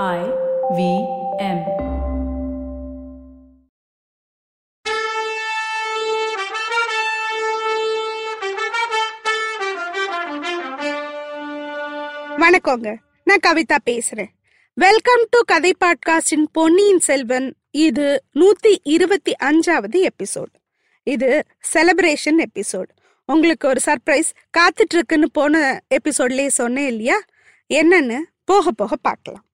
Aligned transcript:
I 0.00 0.20
V 0.76 0.82
M. 1.38 1.58
வணக்கங்க. 12.40 12.96
நான் 13.24 13.42
கவிதா 13.46 13.76
பேசுறேன். 13.84 14.30
வெல்கம் 14.74 15.26
டு 15.30 15.40
கதை 15.46 15.74
பாட்காஸ்டின் 15.84 16.46
பொன்னியின் 16.52 16.98
செல்வன். 16.98 17.54
இது 17.70 18.24
நூத்தி 18.34 18.76
இருபத்தி 18.82 19.36
அஞ்சாவது 19.42 20.08
எபிசோட். 20.08 20.52
இது 21.02 21.44
செலிப்ரேஷன் 21.74 22.42
எபிசோட் 22.48 22.90
உங்களுக்கு 23.24 23.68
ஒரு 23.68 23.80
சர்ப்ரைஸ் 23.86 24.32
காத்துட்டு 24.58 24.92
இருக்குன்னு 24.92 25.30
போன 25.30 25.84
எபிசோட்லயே 25.94 26.46
சொன்னேன் 26.46 26.86
இல்லையா? 26.86 27.20
என்னன்னு 27.74 28.20
போக 28.44 28.70
போக 28.70 28.96
பார்க்கலாம். 28.96 29.46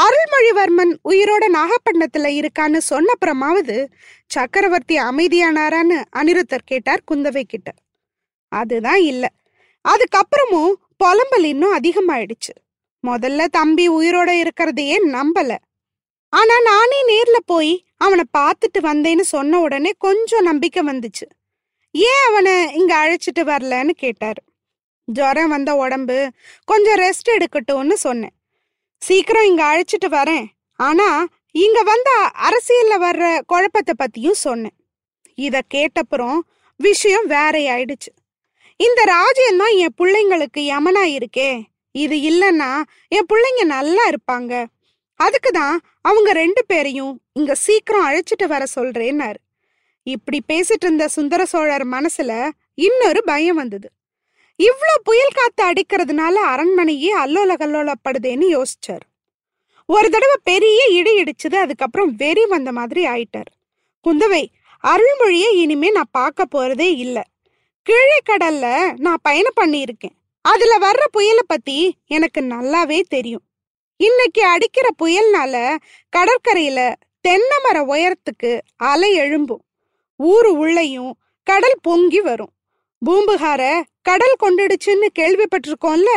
அருள்மொழிவர்மன் 0.00 0.96
உயிரோட 1.04 1.46
நாகப்பட்டினத்துல 1.54 2.48
இருக்கான்னு 2.58 2.80
சொன்னப்புறமாவது 2.90 3.86
சக்கரவர்த்தி 4.26 4.98
அமைதியானாரான்னு 4.98 6.04
அனிருத்தர் 6.16 6.58
கேட்டார் 6.64 7.02
குந்தவை 7.10 7.42
கிட்ட. 7.42 7.72
அதுதான் 8.48 9.00
இல்ல. 9.00 9.32
அதுக்கப்புறமும் 9.88 10.72
புலம்பல் 10.96 11.44
இன்னும் 11.44 11.78
அதிகமாயிடுச்சு. 11.78 12.54
முதல்ல 13.08 13.44
தம்பி 13.44 13.90
உயிரோட 13.90 14.44
இருக்கிறதையே 14.44 14.96
நம்பல. 15.04 15.56
ஆனா 16.28 16.60
நானே 16.60 17.06
நேர்ல 17.06 17.36
போய் 17.46 17.84
அவனை 17.96 18.24
பார்த்துட்டு 18.38 18.82
வந்தேன்னு 18.82 19.20
சொன்ன 19.20 19.60
உடனே 19.60 19.92
கொஞ்சம் 19.98 20.42
நம்பிக்கை 20.42 20.82
வந்துச்சு. 20.82 21.28
ஏன் 21.90 22.26
அவனை 22.28 22.74
இங்க 22.74 22.96
அழைச்சிட்டு 22.96 23.42
வரலன்னு 23.42 23.90
கேட்டாரு. 23.90 24.42
ஜுரம் 25.04 25.48
வந்த 25.48 25.74
உடம்பு 25.74 26.30
கொஞ்சம் 26.64 26.98
ரெஸ்ட் 26.98 27.28
எடுக்கட்டும்னு 27.28 27.92
சொன்னேன். 27.92 28.37
சீக்கிரம் 29.02 29.44
இங்க 29.44 29.62
அழைச்சிட்டு 29.64 30.08
வரேன். 30.08 30.46
ஆனா 30.76 31.26
இங்க 31.50 31.82
வந்த 31.82 32.30
அரசியல்ல 32.48 32.94
வர்ற 32.96 33.40
குழப்பத்தை 33.46 33.94
பத்தியும் 33.98 34.42
சொன்னேன். 34.46 34.76
இத 35.34 35.62
கேட்டப்புறம் 35.74 36.38
விஷயம் 36.76 37.28
வேறையாயிடுச்சு. 37.30 38.10
இந்த 38.76 39.04
ராஜ்யம் 39.04 39.56
தான் 39.56 39.74
என் 39.74 39.94
பிள்ளைங்களுக்கு 39.98 40.60
யமனா 40.60 41.04
இருக்கே. 41.16 41.62
இது 41.90 42.16
இல்லைன்னா 42.16 42.82
என் 43.08 43.28
பிள்ளைங்க 43.32 43.64
நல்லா 43.64 44.04
இருப்பாங்க. 44.08 44.66
அதுக்கு 45.14 45.50
தான் 45.50 45.80
அவங்க 46.00 46.32
ரெண்டு 46.32 46.64
பேரையும் 46.66 47.14
இங்க 47.32 47.54
சீக்கிரம் 47.54 48.06
அழைச்சிட்டு 48.08 48.46
வர 48.46 48.64
சொல்றேன்னாரு. 48.74 49.40
இப்படி 50.02 50.38
பேசிட்டு 50.52 50.84
இருந்த 50.86 51.08
சுந்தர 51.08 51.44
சோழர் 51.44 51.86
மனசுல 51.88 52.50
இன்னொரு 52.74 53.24
பயம் 53.24 53.56
வந்தது. 53.56 53.88
இவ்வளோ 54.62 54.94
புயல் 55.02 55.34
காத்து 55.34 55.62
அடிக்கிறதுனால 55.64 56.34
அரண்மனையே 56.34 57.10
அல்லோல 57.24 57.52
கல்லோலப்படுதேன்னு 57.54 58.46
யோசிச்சார். 58.56 59.04
ஒரு 59.86 60.10
தடவை 60.10 60.36
பெரிய 60.42 60.86
இடி 60.88 61.22
இடிச்சது 61.22 61.54
அதுக்கப்புறம் 61.54 62.14
வெறி 62.16 62.46
வந்த 62.46 62.72
மாதிரி 62.72 63.06
ஆயிட்டார். 63.06 63.50
குந்தவை 64.04 64.46
அருள்மொழியை 64.82 65.52
இனிமே 65.52 65.90
நான் 65.90 66.08
பார்க்க 66.10 66.46
போறதே 66.54 66.96
இல்லை. 66.96 67.22
கீழே 67.82 68.18
கடல்ல 68.26 68.92
நான் 68.96 69.22
பயணம் 69.22 69.58
பண்ணியிருக்கேன். 69.60 70.16
அதுல 70.40 70.90
வர்ற 70.90 71.04
புயலை 71.10 71.42
பத்தி 71.46 71.94
எனக்கு 72.06 72.40
நல்லாவே 72.40 73.00
தெரியும். 73.00 73.42
இன்னைக்கு 73.96 74.44
அடிக்கிற 74.44 74.88
புயல்னால 75.02 75.76
கடற்கரையில 76.16 76.94
தென்னை 77.20 77.58
மர 77.62 77.80
உயரத்துக்கு 77.84 78.60
அலை 78.76 79.18
எழும்பும். 79.20 79.64
ஊரு 80.16 80.52
உள்ளேயும் 80.52 81.16
கடல் 81.42 81.78
பொங்கி 81.82 82.20
வரும். 82.20 82.52
பூம்புகார 83.04 83.84
கடல் 84.08 84.36
கொண்டுடுச்சுன்னு 84.40 85.06
கேள்விப்பட்டிருக்கோம்ல 85.18 86.12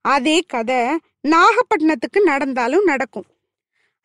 அதே 0.00 0.40
கதை 0.40 0.82
நாகப்பட்டினத்துக்கு 1.28 2.20
நடந்தாலும் 2.22 2.84
நடக்கும். 2.84 3.26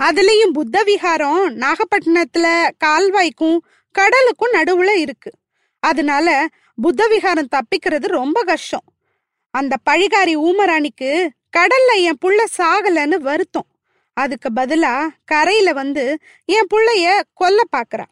அதுலயும் 0.03 0.53
புத்த 0.53 0.83
விகாரம் 0.83 1.57
நாகப்பட்டினத்துல 1.59 2.69
கால்வாய்க்கும் 2.85 3.57
கடலுக்கும் 3.91 4.53
நடுவுல 4.53 4.89
இருக்கு. 4.95 5.31
அதனால 5.79 6.47
புத்த 6.81 7.07
விகாரம் 7.07 7.47
தப்பிக்கிறது 7.55 8.07
ரொம்ப 8.19 8.43
கஷ்டம். 8.43 8.83
அந்த 9.51 9.75
பழிகாரி 9.89 10.35
ஊமராணிக்கு 10.37 11.27
கடல்ல 11.57 11.93
என் 11.95 12.21
புள்ள 12.25 12.43
சாகலன்னு 12.57 13.15
வருத்தம். 13.15 13.69
அதுக்கு 14.13 14.49
பதிலா 14.55 15.07
கரையில 15.25 15.73
வந்து 15.73 16.17
என் 16.45 16.67
புள்ளைய 16.73 17.21
கொல்ல 17.33 17.61
பாக்குறா. 17.77 18.05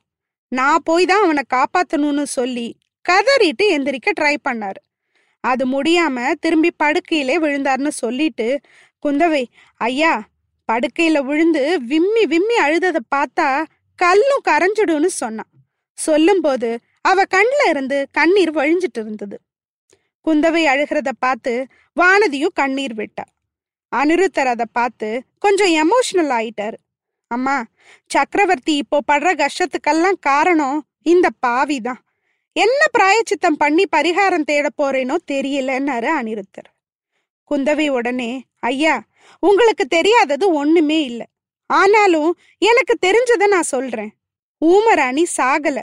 நான் 0.47 0.83
போய் 0.83 1.05
தான் 1.05 1.23
அவனை 1.23 1.43
காப்பாத்தணும்னு 1.53 2.23
சொல்லி 2.23 2.67
கதறிட்டு 3.09 3.63
எந்திரிக்க 3.63 4.11
ட்ரை 4.19 4.35
பண்ணாரு. 4.49 4.81
அது 5.43 5.63
முடியாம 5.67 6.33
திரும்பி 6.39 6.71
படுக்கையிலே 6.83 7.35
விழுந்தார்னு 7.43 7.91
சொல்லிட்டு 8.03 8.47
குந்தவை 9.03 9.43
ஐயா 9.81 10.13
படுக்கையில 10.69 11.17
விழுந்து 11.25 11.63
விம்மி 11.91 12.23
விம்மி 12.25 12.57
அழுததை 12.65 13.01
பார்த்தா 13.15 13.47
கல்லும் 13.99 14.47
கரைஞ்சிடும்னு 14.49 15.11
சொன்னான் 15.21 15.51
சொல்லும்போது 15.97 16.69
அவ 17.01 17.23
கண்ல 17.35 17.61
இருந்து 17.69 17.97
கண்ணீர் 18.11 18.51
வழிஞ்சிட்டு 18.51 18.99
இருந்தது. 19.03 19.37
குந்தவை 20.25 20.63
அழுகிறத 20.65 21.09
பார்த்து 21.19 21.53
வானதியும் 21.97 22.53
கண்ணீர் 22.53 22.95
விட்டா. 22.95 23.25
அனிருத்தர் 23.91 24.49
அதை 24.53 24.65
பார்த்து 24.71 25.09
கொஞ்சம் 25.39 25.73
எமோஷனல் 25.83 26.31
ஆயிட்டாரு. 26.39 26.77
அம்மா 27.31 27.55
சக்கரவர்த்தி 28.05 28.73
இப்போ 28.77 28.97
படுற 29.11 29.29
கஷ்டத்துக்கெல்லாம் 29.43 30.19
காரணம் 30.19 30.77
இந்த 31.03 31.27
பாவி 31.39 31.77
தான் 31.79 32.01
என்ன 32.63 32.81
பிராயச்சித்தம் 32.95 33.59
பண்ணி 33.61 33.83
பரிகாரம் 33.95 34.45
தேட 34.49 34.67
போறேனோ 34.79 35.15
தெரியலன்னாரு 35.31 36.09
அனிருத்தர். 36.19 36.69
குந்தவை 37.51 37.87
உடனே 37.97 38.31
ஐயா 38.69 38.95
உங்களுக்கு 39.43 39.85
தெரியாதது 39.87 40.45
ஒண்ணுமே 40.53 40.99
இல்லை. 41.09 41.27
ஆனாலும் 41.69 42.31
எனக்கு 42.69 42.93
தெரிஞ்சதை 43.05 43.47
நான் 43.47 43.71
சொல்றேன். 43.73 44.11
ஊமராணி 44.61 45.23
சாகல. 45.37 45.77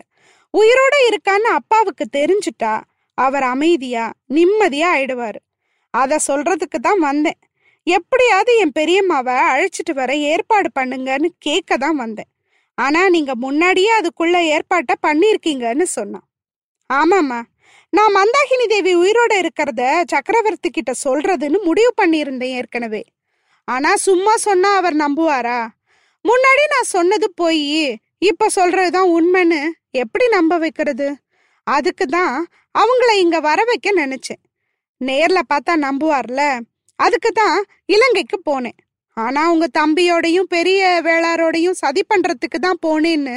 உயிரோட 0.54 0.94
இருக்கான்னு 1.10 1.48
அப்பாவுக்கு 1.60 2.04
தெரிஞ்சுட்டா 2.18 2.74
அவர் 3.18 3.46
அமைதியா 3.54 4.04
நிம்மதியா 4.34 4.88
ஆயிடுவாரு. 4.96 5.40
அத 5.94 6.20
சொல்றதுக்கு 6.28 6.78
தான் 6.82 7.02
வந்தேன். 7.08 7.40
எப்படியாவது 7.86 8.52
என் 8.62 8.76
பெரியம்மாவை 8.78 9.34
அழைச்சிட்டு 9.52 9.92
வர 9.94 10.12
ஏற்பாடு 10.32 10.68
பண்ணுங்கன்னு 10.78 11.28
கேட்க 11.38 11.76
தான் 11.76 11.98
வந்தேன். 12.04 12.30
ஆனா 12.78 13.00
நீங்க 13.08 13.32
முன்னாடியே 13.34 13.90
அதுக்குள்ள 13.98 14.36
ஏற்பாட்டை 14.54 14.94
பண்ணிருக்கீங்கன்னு 15.06 15.86
சொன்னான். 15.98 16.26
ஆமாம்மா. 16.98 17.40
நான் 17.92 18.16
மந்தாகினி 18.16 18.66
தேவி 18.66 18.92
உயிரோட 18.96 19.32
இருக்கிறத 19.42 19.82
சக்கரவர்த்தி 20.12 20.70
கிட்ட 20.70 20.92
சொல்றதுன்னு 21.04 21.58
முடிவு 21.62 21.90
பண்ணியிருந்தேன் 22.02 22.54
ஏற்கனவே. 22.60 23.02
ஆனா 23.68 23.96
சும்மா 23.96 24.36
சொன்னா 24.36 24.70
அவர் 24.76 24.96
நம்புவாரா? 24.96 25.58
முன்னாடி 26.24 26.64
நான் 26.74 26.92
சொன்னது 26.96 27.26
போய் 27.34 27.62
இப்ப 28.18 28.48
சொல்றதுதான் 28.56 29.12
உண்மைன்னு 29.16 29.60
எப்படி 29.90 30.26
நம்ப 30.28 30.58
வைக்கிறது? 30.58 31.08
அதுக்கு 31.66 32.06
தான் 32.06 32.34
அவங்கள 32.74 33.10
இங்க 33.16 33.40
வர 33.40 33.60
வைக்க 33.64 33.88
நினைச்சேன். 33.92 34.42
நேர்ல 35.00 35.38
பார்த்தா 35.52 35.72
நம்புவார்ல 35.86 36.42
அதுக்கு 36.98 37.30
தான் 37.32 37.56
இலங்கைக்கு 37.86 38.38
போனேன். 38.50 38.78
ஆனா 39.16 39.42
உங்க 39.52 39.66
தம்பியோடையும் 39.78 40.48
பெரிய 40.48 41.00
வேளாரோடையும் 41.04 41.80
சதி 41.82 42.02
பண்றதுக்கு 42.08 42.58
தான் 42.58 42.80
போனேன்னு 42.86 43.36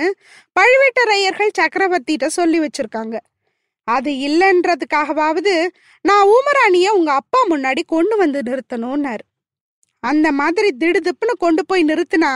பழுவேட்டரையர்கள் 0.56 1.58
சக்கரவர்த்திட்ட 1.60 2.28
சொல்லி 2.40 2.60
வச்சிருக்காங்க. 2.60 3.18
அது 3.88 4.12
இல்லைன்றதுக்காகவாவது 4.28 5.54
நான் 6.06 6.28
ஊமராணிய 6.34 6.88
உங்க 6.98 7.12
அப்பா 7.14 7.40
முன்னாடி 7.50 7.82
கொண்டு 7.86 8.16
வந்து 8.18 8.40
நிறுத்தணும்னாரு. 8.42 9.24
அந்த 10.04 10.28
மாதிரி 10.32 10.70
திடுதிப்புன்னு 10.82 11.34
கொண்டு 11.38 11.62
போய் 11.66 11.84
நிறுத்தினா 11.84 12.32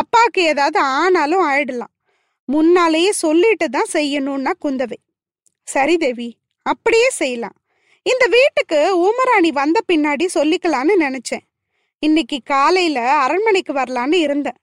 அப்பாக்கு 0.00 0.40
ஏதாவது 0.52 0.78
ஆனாலும் 0.80 1.44
ஆயிடலாம். 1.50 1.92
முன்னாலேயே 2.48 3.12
சொல்லிட்டு 3.24 3.66
தான் 3.68 3.92
செய்யணும்னா 3.92 4.52
குந்தவை. 4.64 4.98
சரி 5.68 5.96
தேவி 5.96 6.28
அப்படியே 6.66 7.08
செய்யலாம். 7.10 7.56
இந்த 8.06 8.24
வீட்டுக்கு 8.36 8.78
ஊமராணி 9.06 9.50
வந்த 9.52 9.78
பின்னாடி 9.92 10.26
சொல்லிக்கலான்னு 10.34 10.94
நினைச்சேன். 11.06 11.44
இன்னைக்கு 12.02 12.38
காலையில 12.44 12.98
அரண்மனைக்கு 13.24 13.72
வரலான்னு 13.72 14.18
இருந்தேன். 14.26 14.58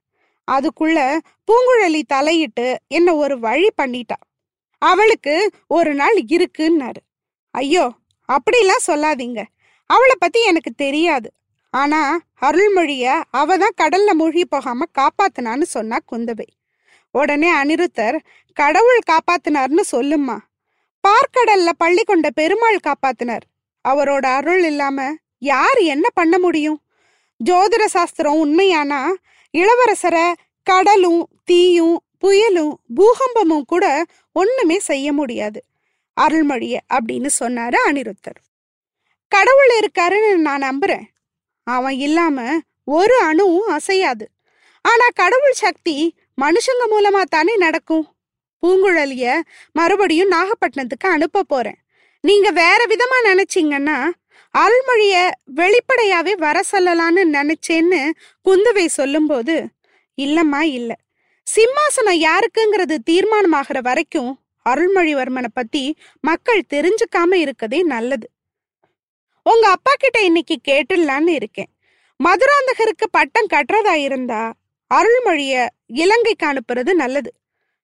அதுக்குள்ள 0.48 1.00
பூங்குழலி 1.48 2.02
தலையிட்டு 2.08 2.68
என்ன 2.88 3.16
ஒரு 3.16 3.36
வழி 3.40 3.70
பண்ணிட்டா. 3.82 4.18
அவளுக்கு 4.82 5.52
ஒரு 5.68 5.94
நாள் 5.94 6.18
இருக்குன்னாரு. 6.18 7.02
ஐயோ 7.52 7.92
அப்படிலாம் 8.30 8.88
சொல்லாதீங்க. 8.88 9.44
அவளை 9.86 10.16
பத்தி 10.20 10.40
எனக்கு 10.44 10.72
தெரியாது. 10.72 11.30
ஆனா 11.74 12.20
அருள்மொழிய 12.42 13.24
அவ 13.30 13.58
தான் 13.58 13.78
கடல்ல 13.82 14.12
மூழ்கி 14.12 14.46
போகாம 14.46 14.86
காப்பாத்தினான்னு 15.00 15.62
சொன்னா 15.62 15.98
குந்தவை. 16.12 16.48
உடனே 17.12 17.50
அனிருத்தர் 17.52 18.18
கடவுள் 18.54 19.00
காப்பாத்தினார்னு 19.12 19.84
சொல்லுமா 19.92 20.38
பார்க்கடல்ல 21.04 21.70
பள்ளி 21.78 22.04
கொண்ட 22.04 22.30
பெருமாள் 22.30 22.86
காப்பாத்தினார். 22.88 23.46
அவரோட 23.90 24.26
அருள் 24.40 24.64
இல்லாம 24.64 25.16
யார் 25.38 25.80
என்ன 25.94 26.10
பண்ண 26.10 26.40
முடியும்? 26.40 26.80
ஜோதிட 27.46 27.86
சாஸ்திரம் 27.86 28.40
உண்மையானா? 28.44 29.02
இளவரசரை 29.54 30.34
கடலும் 30.64 31.22
தீயும் 31.44 31.98
புயலும் 32.24 32.74
பூகம்பமும் 32.96 33.66
கூட 33.68 34.06
ஒண்ணுமே 34.34 34.80
செய்ய 34.80 35.14
முடியாது. 35.14 35.64
அருள்மொழிய 36.22 36.78
அப்படின்னு 36.94 37.30
சொன்னாரு 37.40 37.76
அனிருத்தர். 37.88 38.40
கடவுள் 39.28 39.72
இருக்காருன்னு 39.80 40.36
நான் 40.36 40.62
நம்புறேன். 40.62 41.06
அவன் 41.64 41.94
இல்லாம 41.94 42.58
ஒரு 42.84 43.20
அணுவும் 43.20 43.68
அசையாது. 43.68 44.30
ஆனா 44.82 45.08
கடவுள் 45.14 45.52
சக்தி 45.52 46.16
மனுஷங்க 46.42 46.84
மூலமா 46.92 47.22
தானே 47.24 47.58
நடக்கும். 47.58 48.16
பூங்குழலிய 48.62 49.40
மறுபடியும் 49.72 50.32
நாகப்பட்டினத்துக்கு 50.32 51.08
அனுப்ப 51.08 51.44
போறேன். 51.44 51.78
நீங்க 52.22 52.52
வேற 52.52 52.86
விதமா 52.86 53.18
நினைச்சீங்கன்னா 53.26 54.10
அருள்மொழிய 54.54 55.32
வெளிப்படையாவே 55.56 56.32
வர 56.38 56.62
சொல்லலான்னு 56.72 57.24
நினைச்சேன்னு 57.34 58.10
குந்தவை 58.46 58.86
சொல்லும்போது 58.86 59.68
இல்லம்மா 60.22 60.62
இல்லை. 60.62 60.96
சிம்மாசனம் 61.56 62.28
யாருக்குங்கிறது 62.28 62.96
தீர்மானமாகிற 63.10 63.82
வரைக்கும் 63.82 64.40
அருள்மொழிவர்மனை 64.70 65.46
பத்தி 65.54 65.98
மக்கள் 66.22 66.64
தெரிஞ்சுக்காம 66.74 67.32
இருக்கதே 67.34 67.84
நல்லது. 67.84 68.28
உங்க 69.44 69.70
அப்பா 69.70 69.92
கிட்ட 69.98 70.20
இன்னைக்கு 70.22 70.56
கேட்டுடலான்னு 70.68 71.28
இருக்கேன். 71.28 71.70
மதுராந்தகருக்கு 72.20 73.08
பட்டம் 73.12 73.48
கட்டுறதா 73.54 73.94
இருந்தா 73.94 74.54
அருள்மொழிய 74.92 75.68
இலங்கைக்கு 75.86 76.46
அனுப்புறது 76.48 76.94
நல்லது. 76.94 77.32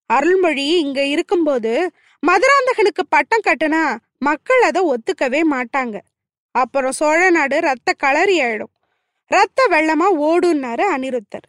அருள்மொழி 0.05 0.79
இங்க 0.79 1.05
இருக்கும்போது 1.05 1.91
மதுராந்தகனுக்கு 2.23 3.03
பட்டம் 3.09 3.45
கட்டுனா 3.47 3.97
மக்கள் 4.19 4.61
அதை 4.61 4.81
ஒத்துக்கவே 4.91 5.41
மாட்டாங்க. 5.51 5.97
அப்புறம் 6.51 6.91
சோழ 6.91 7.29
நாடு 7.29 7.59
ரத்த 7.59 7.93
களறி 8.03 8.37
ஆயிடும். 8.45 8.73
ரத்த 9.27 9.67
வெள்ளமா 9.69 10.07
ஓடுன்னாரு 10.27 10.85
அனிருத்தர். 10.95 11.47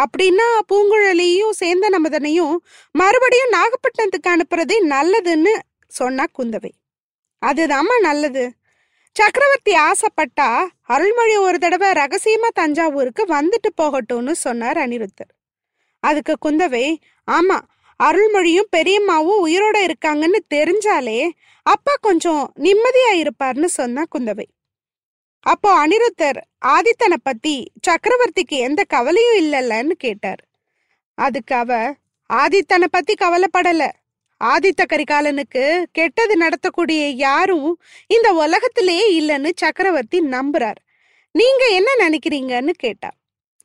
அப்படின்னா 0.00 0.46
பூங்குழலியும் 0.72 1.58
சேர்ந்த 1.60 1.88
நமதனையும் 1.88 2.56
மறுபடியும் 2.92 3.52
நாகப்பட்டினத்துக்கு 3.52 4.28
அனுப்புறதே 4.28 4.76
நல்லதுன்னு 4.88 5.52
சொன்னா 5.86 6.24
குந்தவை. 6.38 6.72
அதுதாம்மா 7.42 7.96
நல்லது. 8.00 8.44
சக்கரவர்த்தி 9.16 9.72
ஆசைப்பட்டா 9.88 10.48
அருள்மொழி 10.82 11.36
ஒரு 11.36 11.58
தடவை 11.58 11.88
ரகசியமா 11.90 12.48
தஞ்சாவூருக்கு 12.52 13.24
வந்துட்டு 13.24 13.70
போகட்டும்னு 13.82 14.32
சொன்னார் 14.32 14.76
அனிருத்தர். 14.76 15.32
அதுக்கு 16.00 16.34
குந்தவை 16.46 16.86
ஆமா 17.30 17.58
அருள்மொழியும் 18.00 18.70
பெரியம்மாவும் 18.76 19.42
உயிரோட 19.46 19.76
இருக்காங்கன்னு 19.88 20.40
தெரிஞ்சாலே 20.54 21.30
அப்பா 21.62 21.94
கொஞ்சம் 22.00 22.52
நிம்மதியா 22.58 23.12
இருப்பார்னு 23.14 23.64
சொன்னா 23.64 24.02
குந்தவை. 24.18 24.46
அப்போ 25.46 25.70
அனிருத்தர் 25.82 26.38
ஆதித்தனை 26.74 27.16
பத்தி 27.22 27.54
சக்கரவர்த்திக்கு 27.86 28.56
எந்த 28.66 28.80
கவலையும் 28.94 29.38
இல்லைல்லன்னு 29.42 29.94
கேட்டார். 30.04 30.42
அதுக்கு 31.18 31.54
அவ 31.54 31.72
ஆதித்தனை 32.30 32.86
பத்தி 32.90 33.14
கவலைப்படல. 33.14 33.82
ஆதித்த 34.40 34.82
கரிகாலனுக்கு 34.92 35.64
கெட்டது 35.92 36.34
நடத்தக்கூடிய 36.44 37.02
யாரும் 37.26 37.68
இந்த 38.06 38.28
உலகத்திலேயே 38.44 39.06
இல்லைன்னு 39.18 39.50
சக்கரவர்த்தி 39.62 40.20
நம்புறார். 40.36 40.80
நீங்க 41.34 41.64
என்ன 41.78 41.90
நினைக்கிறீங்கன்னு 42.04 42.74
கேட்டா 42.84 43.10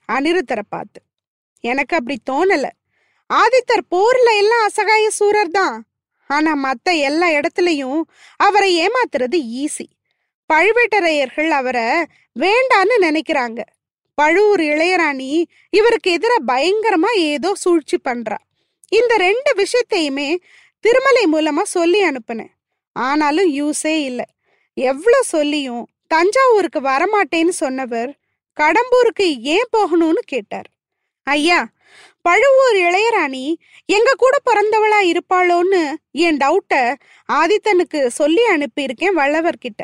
அனிருத்தரை 0.09 0.65
பார்த்து 0.69 0.99
எனக்கு 1.63 1.93
அப்படி 1.97 2.17
தோணல. 2.29 2.65
ஆதித்தர் 3.29 3.83
போர்ல 3.93 4.29
எல்லாம் 4.41 4.65
அசகாய 4.67 5.05
சூரர் 5.19 5.55
தான் 5.59 5.75
ஆனா 6.29 6.51
மத்த 6.65 6.89
எல்லா 7.09 7.27
இடத்துலயும் 7.37 8.01
அவரை 8.45 8.69
ஏமாத்துறது 8.85 9.37
ஈஸி. 9.63 9.85
பழுவேட்டரையர்கள் 10.53 11.49
அவரை 11.49 11.87
வேண்டான்னு 12.39 12.95
நினைக்கிறாங்க. 12.99 13.59
பழுவூர் 14.13 14.59
இளையராணி 14.59 15.43
இவருக்கு 15.69 16.09
எதிர 16.17 16.33
பயங்கரமா 16.47 17.11
ஏதோ 17.15 17.55
சூழ்ச்சி 17.55 17.97
பண்றா. 18.09 18.37
இந்த 18.89 19.17
ரெண்டு 19.17 19.51
விஷயத்தையுமே 19.55 20.29
திருமலை 20.79 21.23
மூலமா 21.33 21.61
சொல்லி 21.61 22.01
அனுப்புனேன். 22.03 22.53
ஆனாலும் 22.95 23.49
யூஸே 23.53 23.95
இல்லை. 24.09 24.25
எவ்வளோ 24.73 25.23
சொல்லியும் 25.23 25.83
தஞ்சாவூருக்கு 26.07 26.79
வரமாட்டேன்னு 26.81 27.53
சொன்னவர் 27.63 28.11
கடம்பூருக்கு 28.57 29.25
ஏன் 29.55 29.69
போகணும்னு 29.77 30.21
கேட்டார். 30.25 30.69
ஐயா 31.23 31.59
பழுவூர் 32.21 32.77
இளையராணி 32.77 33.45
எங்க 33.85 34.13
கூட 34.17 34.35
பிறந்தவளா 34.49 34.99
இருப்பாளோன்னு 35.11 35.81
என் 36.11 36.37
டவுட்டை 36.37 36.81
ஆதித்தனுக்கு 37.29 38.07
சொல்லி 38.07 38.43
அனுப்பியிருக்கேன் 38.45 39.17
வல்லவர்கிட்ட 39.19 39.83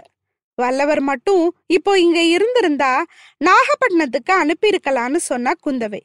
வல்லவர் 0.56 1.02
மட்டும் 1.02 1.46
இப்போ 1.68 2.00
இங்க 2.00 2.20
இருந்திருந்தா 2.22 3.04
நாகப்பட்டினத்துக்கு 3.46 4.34
அனுப்பியிருக்கலான்னு 4.34 5.16
சொன்னா 5.16 5.52
குந்தவை. 5.66 6.02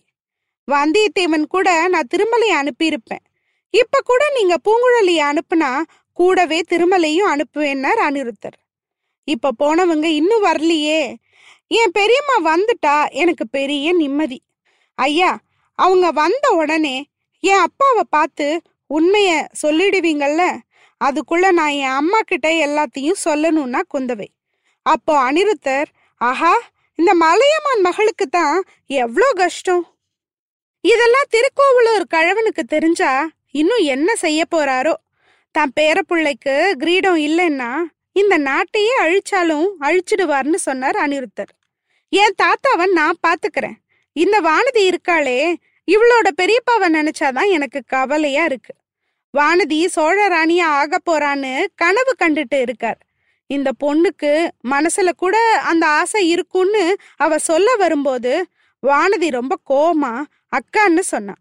வந்தியத்தேவன் 0.68 1.46
கூட 1.46 1.88
நான் 1.88 2.10
திருமலையை 2.14 2.56
அனுப்பியிருப்பேன். 2.62 3.24
இப்ப 3.70 4.00
கூட 4.04 4.22
நீங்க 4.34 4.54
பூங்குழலியை 4.64 5.24
அனுப்புனா 5.30 5.70
கூடவே 6.12 6.58
திருமலையும் 6.70 7.30
அனுப்புவேன்னார் 7.32 8.00
அனிருத்தர். 8.08 8.58
இப்ப 9.24 9.52
போனவங்க 9.58 10.04
இன்னும் 10.04 10.44
வரலையே. 10.44 11.14
என் 11.66 11.92
பெரியம்மா 11.92 12.36
வந்துட்டா 12.54 13.10
எனக்கு 13.10 13.48
பெரிய 13.48 13.92
நிம்மதி. 13.92 14.42
ஐயா 14.94 15.38
அவங்க 15.74 16.10
வந்த 16.10 16.46
உடனே 16.50 16.96
என் 17.40 17.64
அப்பாவை 17.66 18.02
பார்த்து 18.10 18.46
உண்மைய 18.90 19.46
சொல்லிடுவீங்கல்ல? 19.62 20.42
அதுக்குள்ள 21.00 21.46
நான் 21.52 21.76
என் 21.84 21.96
அம்மா 22.00 22.20
கிட்ட 22.20 22.48
எல்லாத்தையும் 22.66 23.22
சொல்லணும்னா 23.24 23.80
குந்தவை. 23.94 24.28
அப்போ 24.92 25.14
அனிருத்தர் 25.28 25.88
ஆஹா 26.20 26.54
இந்த 26.98 27.12
மலையமான் 27.24 27.82
மகளுக்கு 27.86 28.26
தான் 28.38 28.56
எவ்வளோ 29.02 29.28
கஷ்டம். 29.40 29.84
இதெல்லாம் 30.84 31.30
திருக்கோவலூர் 31.34 32.04
கழவனுக்கு 32.14 32.62
தெரிஞ்சா 32.74 33.12
இன்னும் 33.60 33.84
என்ன 33.94 34.10
செய்ய 34.24 34.40
போறாரோ. 34.54 34.94
தான் 35.54 35.72
பேரப்பிள்ளைக்கு 35.78 36.54
கிரீடம் 36.82 37.20
இல்லைன்னா 37.28 37.70
இந்த 38.20 38.34
நாட்டையே 38.48 38.94
அழிச்சாலும் 39.04 39.68
அழிச்சிடுவார்னு 39.86 40.58
சொன்னார் 40.66 40.98
அனிருத்தர். 41.04 41.52
என் 42.12 42.38
தாத்தாவை 42.42 42.86
நான் 42.98 43.22
பாத்துக்கிறேன். 43.26 43.76
இந்த 44.16 44.36
வானதி 44.48 44.82
இருக்காளே 44.90 45.40
இவளோட 45.88 46.28
பெரியப்பாவை 46.40 46.88
நினைச்சாதான் 46.98 47.52
எனக்கு 47.56 47.80
கவலையா 47.94 48.44
இருக்கு. 48.50 48.72
வானதி 49.34 49.78
சோழ 49.96 50.16
ராணியா 50.34 50.68
ஆக 50.80 50.98
போறான்னு 51.08 51.52
கனவு 51.82 52.12
கண்டுட்டு 52.22 52.58
இருக்கார். 52.66 53.00
இந்த 53.50 53.70
பொண்ணுக்கு 53.84 54.32
மனசுல 54.70 55.10
கூட 55.16 55.36
அந்த 55.62 55.84
ஆசை 55.86 56.28
இருக்கும்னு 56.28 56.84
அவ 57.16 57.38
சொல்ல 57.38 57.76
வரும்போது 57.76 58.32
வானதி 58.82 59.28
ரொம்ப 59.30 59.54
கோமா 59.70 60.12
அக்கான்னு 60.56 61.02
சொன்னான் 61.12 61.40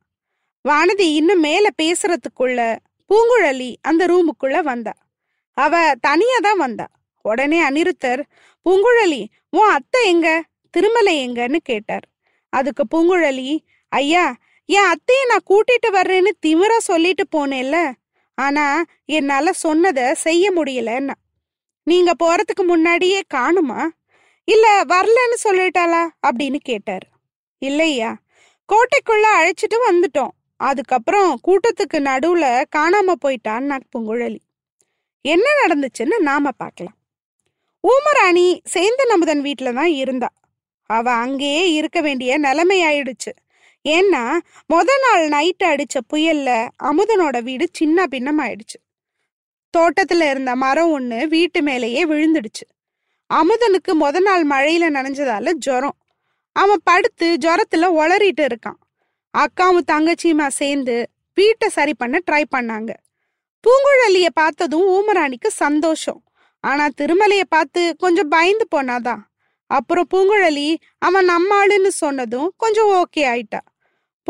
வானதி 0.65 1.07
இன்னும் 1.19 1.39
மேல 1.39 1.67
பேசுறதுக்குள்ள 1.81 2.61
பூங்குழலி 3.09 3.69
அந்த 3.81 4.03
ரூமுக்குள்ள 4.05 4.57
வந்தா. 4.61 4.93
அவ 5.57 5.93
தனியா 6.01 6.37
தான் 6.41 6.57
வந்தா. 6.57 6.87
உடனே 7.25 7.59
அனிருத்தர் 7.69 8.21
பூங்குழலி 8.65 9.21
உன் 9.49 9.69
அத்தை 9.69 10.01
எங்க? 10.07 10.27
திருமலை 10.73 11.13
எங்கன்னு 11.27 11.59
கேட்டார். 11.63 12.05
அதுக்கு 12.53 12.83
பூங்குழலி 12.93 13.49
ஐயா 13.91 14.25
என் 14.69 14.89
அத்தையை 14.93 15.23
நான் 15.27 15.47
கூட்டிட்டு 15.49 15.89
வர்றேன்னு 15.91 16.31
திமிரா 16.45 16.77
சொல்லிட்டு 16.89 17.23
போனேன்ல. 17.35 17.77
ஆனா 18.37 18.65
என்னால 19.05 19.53
சொன்னதை 19.53 20.05
செய்ய 20.13 20.51
முடியலன்னா. 20.51 21.15
நீங்க 21.89 22.11
போறதுக்கு 22.23 22.63
முன்னாடியே 22.63 23.19
காணுமா? 23.35 23.81
இல்ல 24.47 24.65
வரலன்னு 24.83 25.37
சொல்லிட்டாளா? 25.43 26.03
அப்படின்னு 26.27 26.59
கேட்டாரு. 26.61 27.07
இல்லையா 27.61 28.11
கோட்டைக்குள்ள 28.69 29.25
அழைச்சிட்டு 29.37 29.77
வந்துட்டோம். 29.87 30.33
அதுக்கப்புறம் 30.59 31.29
கூட்டத்துக்கு 31.47 31.97
நடுவுல 32.09 32.45
காணாம 32.75 33.15
போயிட்டான்னா 33.23 33.77
பூங்குழலி. 33.91 34.39
என்ன 35.25 35.47
நடந்துச்சுன்னு 35.61 36.17
நாம 36.19 36.51
பார்க்கலாம் 36.57 36.97
ஊமராணி 37.83 38.47
சேந்த 38.73 39.01
நமுதன் 39.11 39.41
வீட்டில் 39.41 39.77
தான் 39.79 39.93
இருந்தா. 40.01 40.29
அவ 40.89 41.05
அங்கேயே 41.23 41.63
இருக்க 41.71 41.99
வேண்டிய 42.01 42.31
நிலைமை 42.37 42.77
ஆயிடுச்சு 42.83 43.31
ஏன்னா 43.85 44.23
மொத 44.73 44.89
நாள் 45.03 45.25
நைட்டு 45.35 45.65
அடிச்ச 45.71 45.97
புயல்ல 46.11 46.49
அமுதனோட 46.89 47.37
வீடு 47.43 47.65
சின்ன 47.71 48.07
பின்னம் 48.07 48.39
ஆயிடுச்சு 48.39 48.77
தோட்டத்துல 49.77 50.29
இருந்த 50.29 50.55
மரம் 50.55 50.99
ஒண்ணு 50.99 51.27
வீட்டு 51.27 51.61
மேலேயே 51.61 52.05
விழுந்துடுச்சு. 52.05 52.65
அமுதனுக்கு 53.33 53.93
முத 53.99 54.19
நாள் 54.19 54.47
மழையில 54.47 54.83
நனைஞ்சதால 54.89 55.51
ஜுரம். 55.51 55.97
அவன் 56.51 56.79
படுத்து 56.83 57.37
ஜுரத்துல 57.41 57.85
உளறிட்டு 57.85 58.47
இருக்கான். 58.47 58.79
அக்காவும் 59.37 59.87
தங்கச்சியுமா 59.91 60.47
சேர்ந்து 60.47 61.09
வீட்டை 61.33 61.69
சரி 61.69 61.93
பண்ண 61.93 62.19
ட்ரை 62.31 62.43
பண்ணாங்க. 62.55 62.89
பூங்குழலிய 63.63 64.27
பார்த்ததும் 64.33 64.87
ஊமராணிக்கு 64.87 65.47
சந்தோஷம். 65.47 66.23
ஆனா 66.59 66.87
திருமலைய 67.01 67.41
பார்த்து 67.49 67.95
கொஞ்சம் 67.97 68.27
பயந்து 68.27 68.67
போனாதான். 68.75 69.21
அப்புறம் 69.67 70.07
பூங்குழலி 70.13 70.75
அவன் 70.97 71.27
நம்மாளுன்னு 71.29 71.87
சொன்னதும் 71.87 72.53
கொஞ்சம் 72.57 72.89
ஓகே 72.89 73.19
ஆயிட்டா. 73.19 73.59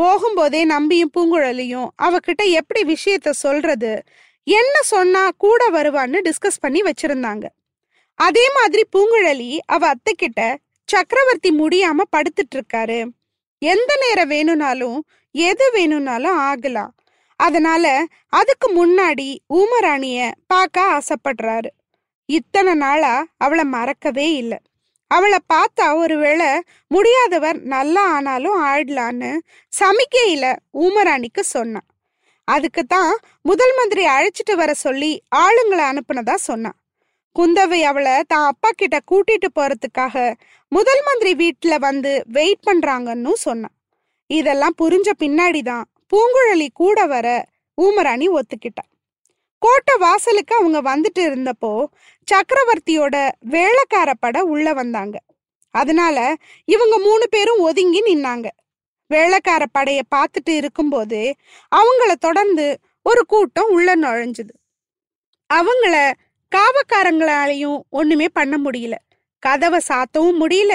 போகும்போதே 0.02 0.64
நம்பியும் 0.64 1.10
பூங்குழலியும் 1.16 1.88
அவகிட்ட 2.02 2.50
எப்படி 2.50 2.94
விஷயத்த 2.94 3.30
சொல்றது 3.30 4.02
என்ன 4.44 4.82
சொன்னா 4.82 5.30
கூட 5.36 5.70
வருவான்னு 5.70 6.18
டிஸ்கஸ் 6.26 6.62
பண்ணி 6.64 6.80
வச்சிருந்தாங்க. 6.82 7.46
அதே 8.14 8.44
மாதிரி 8.54 8.82
பூங்குழலி 8.92 9.58
அவ 9.66 9.86
அத்தை 9.86 10.14
கிட்ட 10.14 10.58
சக்கரவர்த்தி 10.88 11.50
முடியாம 11.58 12.06
படுத்துட்டு 12.16 12.54
இருக்காரு 12.54 12.98
எந்த 13.62 13.90
நேரம் 14.00 14.28
வேணும்னாலும் 14.28 14.98
எது 15.34 15.70
வேணும்னாலும் 15.70 16.38
ஆகலாம். 16.38 16.92
அதனால 17.40 17.84
அதுக்கு 18.28 18.68
முன்னாடி 18.78 19.28
ஊமராணிய 19.54 20.30
பார்க்க 20.46 20.98
ஆசைப்படுறாரு. 20.98 21.70
இத்தனை 22.28 22.74
நாளா 22.74 23.26
அவளை 23.36 23.64
மறக்கவே 23.64 24.26
இல்லை. 24.32 24.58
அவளை 25.10 25.38
பார்த்தா 25.52 25.86
ஒருவேளை 25.94 26.62
முடியாதவர் 26.94 27.58
நல்லா 27.74 28.02
ஆனாலும் 28.08 28.58
ஆடலான்னு 28.64 29.30
சமிக்கையில 29.72 30.56
ஊமராணிக்கு 30.74 31.42
சொன்னான். 31.54 31.88
அதுக்கு 32.44 32.82
தான் 32.84 33.12
முதல் 33.42 33.74
மந்திரி 33.76 34.04
அழைச்சிட்டு 34.06 34.54
வர 34.54 34.70
சொல்லி 34.74 35.10
ஆளுங்களை 35.36 35.84
அனுப்புனதா 35.90 36.34
சொன்னான். 36.34 36.76
குந்தவை 37.36 37.80
அவளை 37.90 38.14
தான் 38.26 38.46
அப்பா 38.46 38.70
கிட்ட 38.76 38.98
கூட்டிட்டு 39.10 39.48
போறதுக்காக 39.58 40.14
முதல் 40.68 41.02
மந்திரி 41.08 41.32
வீட்டுல 41.42 41.74
வந்து 41.78 42.12
வெயிட் 42.26 42.66
பண்றாங்கன்னு 42.68 43.32
சொன்னான். 43.46 43.74
இதெல்லாம் 44.30 44.78
புரிஞ்ச 44.82 45.10
பின்னாடிதான் 45.18 45.84
பூங்குழலி 46.12 46.68
கூட 46.74 47.06
வர 47.06 47.26
ஊமராணி 47.78 48.26
ஒத்துக்கிட்டா. 48.38 48.84
கோட்டை 49.62 49.94
வாசலுக்கு 49.96 50.54
அவங்க 50.56 50.78
வந்துட்டு 50.90 51.22
இருந்தப்போ 51.28 51.72
சக்கரவர்த்தியோட 52.28 53.16
வேலைக்கார 53.40 54.10
பட 54.14 54.42
உள்ள 54.52 54.72
வந்தாங்க. 54.72 55.16
அதனால 55.74 56.18
இவங்க 56.64 56.98
மூணு 56.98 57.24
பேரும் 57.28 57.60
ஒதுங்கி 57.60 58.00
நின்னாங்க. 58.02 58.48
வேலைக்கார 59.14 59.62
படைய 59.78 60.00
பார்த்துட்டு 60.14 60.52
இருக்கும்போது 60.60 61.20
அவங்கள 61.76 62.12
தொடர்ந்து 62.18 62.66
ஒரு 63.02 63.22
கூட்டம் 63.26 63.70
உள்ள 63.70 63.90
நுழைஞ்சுது. 63.96 64.54
அவங்கள 65.50 65.94
காவக்காரங்களாலையும் 66.52 67.78
ஒண்ணுமே 67.90 68.28
பண்ண 68.28 68.54
முடியல. 68.58 68.96
கதவை 69.42 69.80
சாத்தவும் 69.88 70.40
முடியல. 70.42 70.74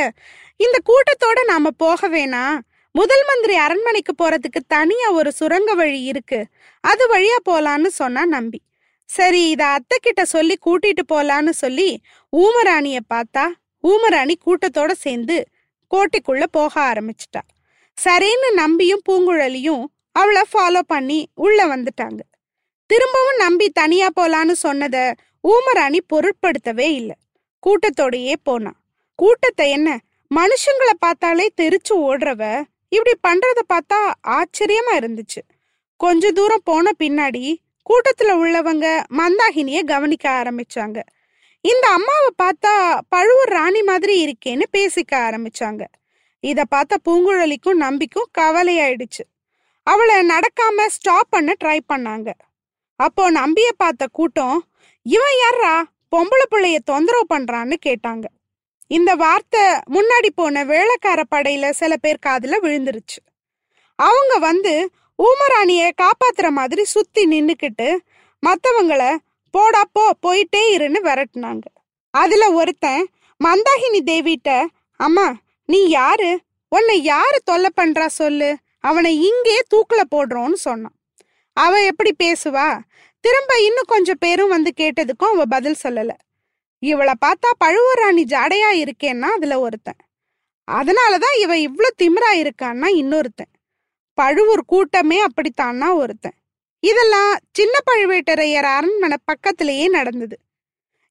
இந்த 0.60 0.78
கூட்டத்தோட 0.90 1.40
நாம 1.46 1.72
போக 1.78 2.10
வேணாம் 2.10 2.58
முதல் 2.96 3.24
மந்திரி 3.28 3.56
அரண்மனைக்கு 3.56 4.14
போறதுக்கு 4.22 4.60
தனியா 4.68 5.08
ஒரு 5.12 5.32
சுரங்க 5.32 5.72
வழி 5.74 6.02
இருக்கு. 6.04 6.40
அது 6.84 7.04
வழியா 7.14 7.38
போலான்னு 7.50 7.90
சொன்னா 8.02 8.26
நம்பி. 8.26 8.60
சரி 9.10 9.42
இத 9.50 9.64
அத்தை 9.66 9.98
கிட்ட 10.02 10.26
சொல்லி 10.26 10.56
கூட்டிட்டு 10.66 11.04
போலான்னு 11.14 11.54
சொல்லி 11.64 11.90
ஊமராணிய 12.34 13.00
பார்த்தா 13.14 13.44
ஊமராணி 13.84 14.36
கூட்டத்தோட 14.46 14.92
சேர்ந்து 14.92 15.38
கோட்டைக்குள்ள 15.92 16.44
போக 16.52 16.74
ஆரம்பிச்சிட்டா. 16.82 17.42
சரின்னு 17.98 18.50
நம்பியும் 18.54 19.06
பூங்குழலியும் 19.10 19.84
அவளை 20.12 20.44
ஃபாலோ 20.54 20.82
பண்ணி 20.88 21.20
உள்ள 21.36 21.60
வந்துட்டாங்க. 21.76 22.20
திரும்பவும் 22.90 23.38
நம்பி 23.38 23.70
தனியா 23.70 24.08
போலான்னு 24.20 24.56
சொன்னத 24.64 24.98
ஊமராணி 25.44 26.00
பொருட்படுத்தவே 26.14 26.88
இல்லை. 27.00 27.16
கூட்டத்தோடையே 27.64 28.36
போனா. 28.44 28.72
கூட்டத்தை 29.20 29.70
என்ன 29.70 29.90
மனுஷங்களை 30.32 30.96
பார்த்தாலே 31.00 31.46
தெரிச்சு 31.62 31.94
ஓடுறவ 31.94 32.64
இப்படி 32.90 33.14
பண்றத 33.28 33.60
பார்த்தா 33.74 34.00
ஆச்சரியமா 34.38 34.94
இருந்துச்சு. 34.94 35.42
கொஞ்ச 36.00 36.32
தூரம் 36.32 36.66
போன 36.70 36.92
பின்னாடி 37.00 37.44
கூட்டத்துல 37.90 38.32
உள்ளவங்க 38.44 38.86
மந்தாகினிய 39.20 39.80
கவனிக்க 39.84 40.26
ஆரம்பிச்சாங்க. 40.30 41.00
இந்த 41.62 41.86
அம்மாவை 41.88 42.30
பார்த்தா 42.44 43.00
பழுவூர் 43.10 43.54
ராணி 43.58 43.82
மாதிரி 43.82 44.16
இருக்கேன்னு 44.26 44.66
பேசிக்க 44.78 45.14
ஆரம்பிச்சாங்க. 45.28 45.84
இத 46.52 46.66
பார்த்த 46.66 46.98
பூங்குழலிக்கும் 47.06 47.82
நம்பிக்கும் 47.86 48.32
கவலையாயிடுச்சு. 48.38 49.24
அவளை 49.88 50.16
நடக்காம 50.28 50.86
ஸ்டாப் 50.96 51.30
பண்ண 51.30 51.52
ட்ரை 51.64 51.80
பண்ணாங்க. 51.94 52.30
அப்போ 53.00 53.24
நம்பிய 53.30 53.70
பார்த்த 53.78 54.04
கூட்டம் 54.18 54.58
இவன் 55.06 55.38
யாரா 55.44 55.76
பொம்பளை 56.16 56.46
பிள்ளைய 56.52 56.78
தொந்தரவு 56.86 57.26
பண்றான்னு 57.34 57.76
கேட்டாங்க. 57.86 58.26
இந்த 58.92 59.12
வார்த்தை 59.16 59.64
முன்னாடி 59.96 60.30
போன 60.36 60.64
வேலைக்கார 60.64 61.20
படையில 61.36 61.70
சில 61.80 61.94
பேர் 61.98 62.26
காதுல 62.26 62.56
விழுந்துருச்சு. 62.66 63.20
அவங்க 64.00 64.34
வந்து 64.48 64.74
ஊமராணிய 65.20 65.84
காப்பாத்துற 66.02 66.48
மாதிரி 66.50 66.84
சுத்தி 66.94 67.24
நின்னுக்கிட்டு 67.34 67.90
மத்தவங்கள 68.44 69.04
போடா 69.54 69.82
போ 69.92 70.04
போயிட்டே 70.26 70.64
இருன்னு 70.78 71.00
விரட்டுனாங்க. 71.08 71.68
அதுல 72.14 72.46
ஒருத்தன் 72.52 73.04
மந்தாகினி 73.40 74.02
தேவிட்ட 74.12 74.50
அம்மா 75.00 75.28
நீ 75.66 75.88
யாரு? 75.88 76.40
உன்னை 76.70 77.04
யாரு 77.04 77.42
தொல்லை 77.44 77.70
பண்றா 77.82 78.06
சொல்லு. 78.06 78.58
அவனை 78.80 79.22
இங்கே 79.22 79.62
தூக்கில் 79.68 80.12
போடுறோன்னு 80.16 80.54
சொன்னான். 80.54 80.96
அவ 81.54 81.84
எப்படி 81.84 82.16
பேசுவா? 82.24 82.80
திரும்ப 83.20 83.60
இன்னும் 83.60 83.88
கொஞ்சம் 83.88 84.18
பேரும் 84.20 84.50
வந்து 84.50 84.74
கேட்டதுக்கும் 84.78 85.32
அவ 85.32 85.46
பதில் 85.46 85.76
சொல்லல. 85.84 86.10
இவளை 86.80 87.14
பார்த்தா 87.26 87.50
பழுவராணி 87.66 88.24
ஜாடையா 88.24 88.72
இருக்கேன்னா 88.74 89.22
அதுல 89.22 89.60
ஒருத்தன். 89.60 90.02
அதனாலதான் 90.72 91.36
இவ 91.40 91.56
இவ்வளோ 91.56 91.90
திமிரா 92.02 92.32
இருக்கான்னா 92.34 92.88
இன்னொருத்தன். 93.02 93.52
பழுவூர் 94.14 94.66
கூட்டமே 94.66 95.24
அப்படித்தான்னா 95.24 95.94
ஒருத்தன். 95.94 96.38
இதெல்லாம் 96.80 97.38
சின்ன 97.52 97.78
பழுவேட்டரையர் 97.92 98.70
அரண்மனை 98.78 99.18
பக்கத்திலேயே 99.26 99.88
நடந்தது. 99.88 100.40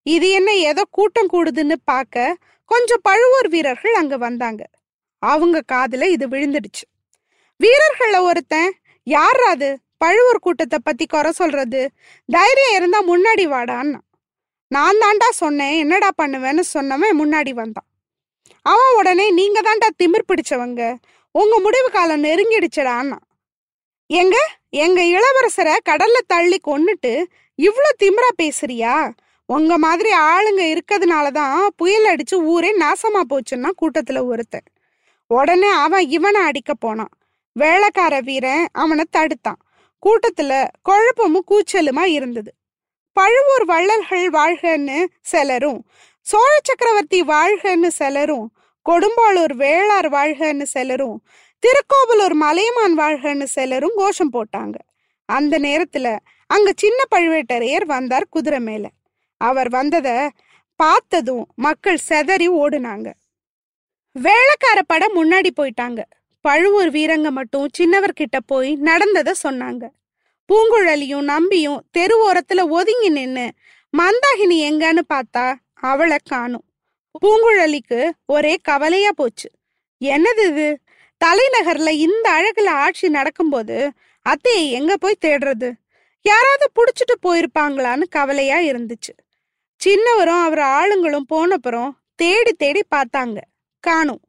இது 0.04 0.30
என்ன 0.30 0.54
ஏதோ 0.54 0.82
கூட்டம் 0.90 1.30
கூடுதுன்னு 1.32 1.75
பார்க்க 1.84 2.37
கொஞ்சம் 2.64 3.02
பழுவூர் 3.02 3.49
வீரர்கள் 3.49 3.94
அங்க 3.94 4.16
வந்தாங்க. 4.16 4.62
அவங்க 5.18 5.62
காதுல 5.73 6.02
இது 6.02 6.28
விழுந்துடுச்சு. 6.28 6.84
வீரர்கள்ல 7.61 8.20
ஒருத்தன் 8.20 8.73
யார் 9.02 9.40
அது? 9.40 9.78
பழுவூர் 9.96 10.38
கூட்டத்தை 10.38 10.78
பத்தி 10.82 11.06
குறை 11.06 11.30
சொல்றது? 11.30 11.90
தைரியம் 12.26 12.75
இருந்தா 12.75 13.00
முன்னாடி 13.02 13.44
வாடான்னு. 13.46 13.99
நான் 14.68 14.96
தாண்டா 14.96 15.28
சொன்னேன் 15.30 15.76
என்னடா 15.78 16.11
பண்ணுவேன்னு 16.23 16.62
சொன்னவன் 16.75 17.18
முன்னாடி 17.18 17.50
வந்தான். 17.50 17.88
அவன் 18.62 18.94
உடனே 18.96 19.30
நீங்க 19.30 19.61
தாண்டா 19.61 19.88
திமிர் 20.02 20.28
பிடிச்சவங்க. 20.28 20.94
உங்க 21.30 21.58
முடிவு 21.58 21.90
காலம் 21.90 22.25
நெருங்கிடுச்சடான்னா. 22.25 23.18
எங்க? 24.06 24.37
எங்க 24.68 25.00
இளவரசரை 25.02 25.76
கடல்ல 25.88 26.18
தள்ளி 26.26 26.61
கொன்னுட்டு 26.66 27.25
இவ்வளோ 27.58 27.90
திமிரா 28.02 28.30
பேசுறியா? 28.42 29.12
உங்க 29.46 29.78
மாதிரி 29.78 30.10
ஆளுங்க 30.12 30.62
இருக்கிறதுனால 30.62 31.30
தான் 31.30 31.70
புயல் 31.76 32.16
அடிச்சு 32.16 32.34
ஊரே 32.34 32.78
நாசமா 32.78 33.20
போச்சுன்னா 33.28 33.70
கூட்டத்துல 33.82 34.24
ஒருத்தன். 34.24 34.66
உடனே 35.26 35.68
அவன் 35.68 36.08
இவனை 36.08 36.40
அடிக்க 36.40 36.74
போனான். 36.74 37.12
வேலைக்கார 37.52 38.20
வீரன் 38.20 38.66
அவனை 38.72 39.04
தடுத்தான். 39.16 39.60
கூட்டத்துல 40.02 40.68
குழப்பமும் 40.82 41.44
கூச்சலுமா 41.48 42.04
இருந்தது. 42.04 42.54
பழுவூர் 43.12 43.64
வள்ளல்கள் 43.64 44.30
வாழ்கன்னு 44.30 45.04
சிலரும் 45.20 45.88
சோழ 46.20 46.58
சக்கரவர்த்தி 46.62 47.22
வாழ்கன்னு 47.22 47.86
சிலரும் 47.86 48.52
கொடும்பாளூர் 48.90 49.54
வேளார் 49.54 50.08
வாழ்கன்னு 50.08 50.62
சிலரும் 50.62 51.22
திருக்கோவலூர் 51.58 52.34
மலையமான் 52.34 52.98
வாழ்கன்னு 52.98 53.42
சிலரும் 53.42 53.92
கோஷம் 53.94 54.32
போட்டாங்க. 54.32 54.74
அந்த 55.24 55.58
நேரத்துல 55.58 56.18
அங்க 56.46 56.72
சின்ன 56.76 57.02
பழுவேட்டரையர் 57.14 57.84
வந்தார் 57.84 58.26
குதிரை 58.30 58.60
மேல. 58.60 58.88
அவர் 59.48 59.68
வந்தத 59.68 60.08
பார்த்ததும் 60.76 61.44
மக்கள் 61.56 62.06
செதறி 62.08 62.48
ஓடுனாங்க. 62.62 63.08
வேளக்கார 64.16 64.78
படம் 64.86 65.16
முன்னாடி 65.16 65.50
போயிட்டாங்க. 65.56 66.00
பழுவூர் 66.40 66.90
வீரங்க 66.90 67.30
மட்டும் 67.30 67.66
சின்னவர்கிட்ட 67.78 68.38
போய் 68.46 68.70
நடந்தத 68.84 69.32
சொன்னாங்க. 69.42 69.84
பூங்குழலியும் 70.48 71.28
நம்பியும் 71.32 71.82
தெரு 71.90 72.16
ஓரத்துல 72.26 72.68
ஒதுங்கி 72.68 73.08
நின்னு 73.08 73.46
மந்தாகினி 73.92 74.58
எங்கன்னு 74.70 75.02
பார்த்தா 75.14 75.46
அவளை 75.74 76.18
காணும். 76.24 76.64
பூங்குழலிக்கு 77.22 78.10
ஒரே 78.26 78.54
கவலையா 78.62 79.10
போச்சு. 79.14 79.48
என்னது 80.00 80.42
இது? 80.50 80.68
தலைநகர்ல 81.24 81.88
இந்த 81.88 82.26
அழகுல 82.38 82.68
ஆட்சி 82.84 83.08
நடக்கும்போது 83.08 83.76
அத்தையை 84.26 84.70
எங்க 84.70 84.96
போய் 84.96 85.22
தேடுறது? 85.24 85.68
யாராவது 86.22 86.66
புடிச்சிட்டு 86.76 87.14
போயிருப்பாங்களான்னு 87.22 88.02
கவலையா 88.10 88.58
இருந்துச்சு. 88.58 89.12
சின்னவரும் 89.84 90.42
அவர் 90.42 90.58
ஆளுங்களும் 90.58 91.24
போனப்புறம் 91.30 91.90
தேடி 92.14 92.52
தேடி 92.52 92.82
பார்த்தாங்க. 92.94 93.38
காணும். 93.80 94.20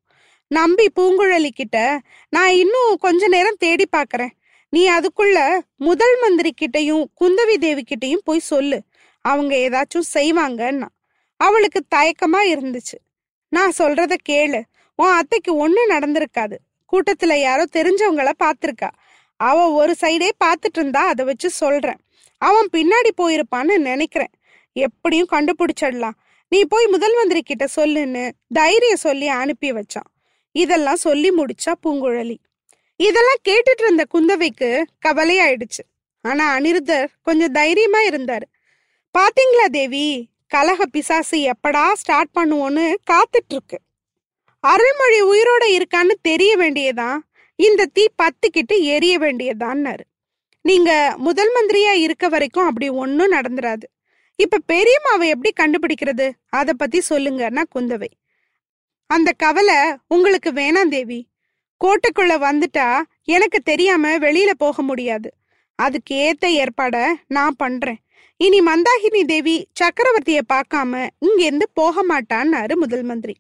நம்பி 0.48 0.92
பூங்குழலி 0.96 1.50
கிட்ட 1.50 2.02
நான் 2.30 2.52
இன்னும் 2.52 2.98
கொஞ்ச 3.00 3.28
நேரம் 3.28 3.56
தேடி 3.58 3.86
பார்க்கறேன். 3.98 4.30
நீ 4.70 4.90
அதுக்குள்ள 4.90 5.60
முதல் 5.76 6.20
மந்திரி 6.20 6.54
கிட்டையும் 6.62 7.06
குந்தவி 7.22 7.56
தேவி 7.56 7.84
கிட்டையும் 7.84 8.24
போய் 8.24 8.40
சொல்லு. 8.40 8.82
அவங்க 9.22 9.56
ஏதாச்சும் 9.56 10.14
செய்வாங்கன்னா. 10.14 10.88
அவளுக்கு 11.38 11.84
தயக்கமா 11.96 12.42
இருந்துச்சு. 12.44 12.98
நான் 13.50 13.72
சொல்றத 13.78 14.14
கேளு. 14.30 14.62
உன் 14.96 15.08
அத்தைக்கு 15.08 15.56
ஒண்ணும் 15.56 15.90
நடந்திருக்காது. 15.90 16.56
கூட்டத்துல 16.92 17.34
யாரோ 17.34 17.66
தெரிஞ்சவங்கள 17.72 18.32
பார்த்திருக்கா. 18.44 18.90
அவ 19.38 19.72
ஒரு 19.72 19.96
சைடே 20.02 20.30
பார்த்துட்டு 20.46 20.78
இருந்தா 20.78 21.08
அதை 21.08 21.26
வச்சு 21.26 21.50
சொல்றேன். 21.50 21.98
அவன் 22.38 22.68
பின்னாடி 22.72 23.10
போயிருப்பான்னு 23.18 23.78
நினைக்கிறேன். 23.78 24.32
எப்படியும் 24.76 25.32
கண்டுபிடிச்சிடலாம். 25.32 26.18
நீ 26.50 26.60
போய் 26.64 26.86
முதல் 26.86 27.16
மந்திரி 27.16 27.42
கிட்ட 27.42 27.66
சொல்லுன்னு 27.76 28.24
தைரியம் 28.48 29.04
சொல்லி 29.06 29.28
அனுப்பி 29.28 29.70
வச்சான். 29.72 30.10
இதெல்லாம் 30.56 31.02
சொல்லி 31.06 31.30
முடிச்சா 31.30 31.72
பூங்குழலி. 31.84 32.38
இதெல்லாம் 33.00 33.42
கேட்டுட்டு 33.48 33.84
இருந்த 33.86 34.04
குந்தவைக்கு 34.14 34.70
கவலையாயிடுச்சு. 35.06 35.84
ஆனா 36.26 36.46
அனிருத்தர் 36.58 37.08
கொஞ்சம் 37.22 37.52
தைரியமா 37.52 38.02
இருந்தாரு. 38.02 38.46
பாத்தீங்களா 39.16 39.66
தேவி 39.72 40.06
கலக 40.48 40.86
பிசாசு 40.86 41.38
எப்படா 41.52 41.84
ஸ்டார்ட் 41.94 42.32
பண்ணுவோன்னு 42.40 42.86
காத்துட்டு 43.12 43.54
இருக்கு 43.56 43.78
அருள்மொழி 44.64 45.20
உயிரோட 45.32 45.64
இருக்கான்னு 45.78 46.16
தெரிய 46.22 46.52
வேண்டியதான் 46.58 47.18
இந்த 47.60 47.82
தீ 47.86 48.04
பத்துக்கிட்டு 48.22 48.76
எரிய 48.96 49.16
வேண்டியதான்னாரு. 49.20 50.06
நீங்க 50.66 50.92
முதல் 51.18 51.52
மந்திரியா 51.56 51.94
இருக்க 52.06 52.26
வரைக்கும் 52.28 52.68
அப்படி 52.68 52.88
ஒன்னும் 53.04 53.32
நடந்துராது. 53.32 53.86
இப்ப 54.36 54.60
பெரியம்மாவை 54.68 55.28
எப்படி 55.28 55.52
கண்டுபிடிக்கிறது? 55.56 56.32
அத 56.50 56.74
பத்தி 56.74 57.02
சொல்லுங்கன்னா 57.10 57.64
குந்தவை. 57.76 58.08
அந்த 59.08 59.32
கவலை 59.38 59.76
உங்களுக்கு 60.08 60.52
வேணாம் 60.52 60.88
தேவி. 60.88 61.28
கோட்டைக்குள்ள 61.86 62.34
வந்துட்டா 62.38 63.02
எனக்கு 63.24 63.60
தெரியாம 63.60 64.18
வெளியில 64.18 64.50
போக 64.58 64.82
முடியாது. 64.82 65.34
அதுக்கு 65.76 66.16
ஏத்த 66.16 66.46
ஏற்பாட 66.46 67.08
நான் 67.28 67.56
பண்றேன். 67.58 67.98
இனி 68.38 68.60
மந்தாகினி 68.62 69.24
தேவி 69.26 69.68
சக்கரவர்த்திய 69.80 70.42
பார்க்காம 70.54 71.10
இங்கிருந்து 71.20 71.70
போக 71.74 72.04
மாட்டான்னாரு 72.06 72.74
முதல் 72.74 73.04
மந்திரி. 73.04 73.36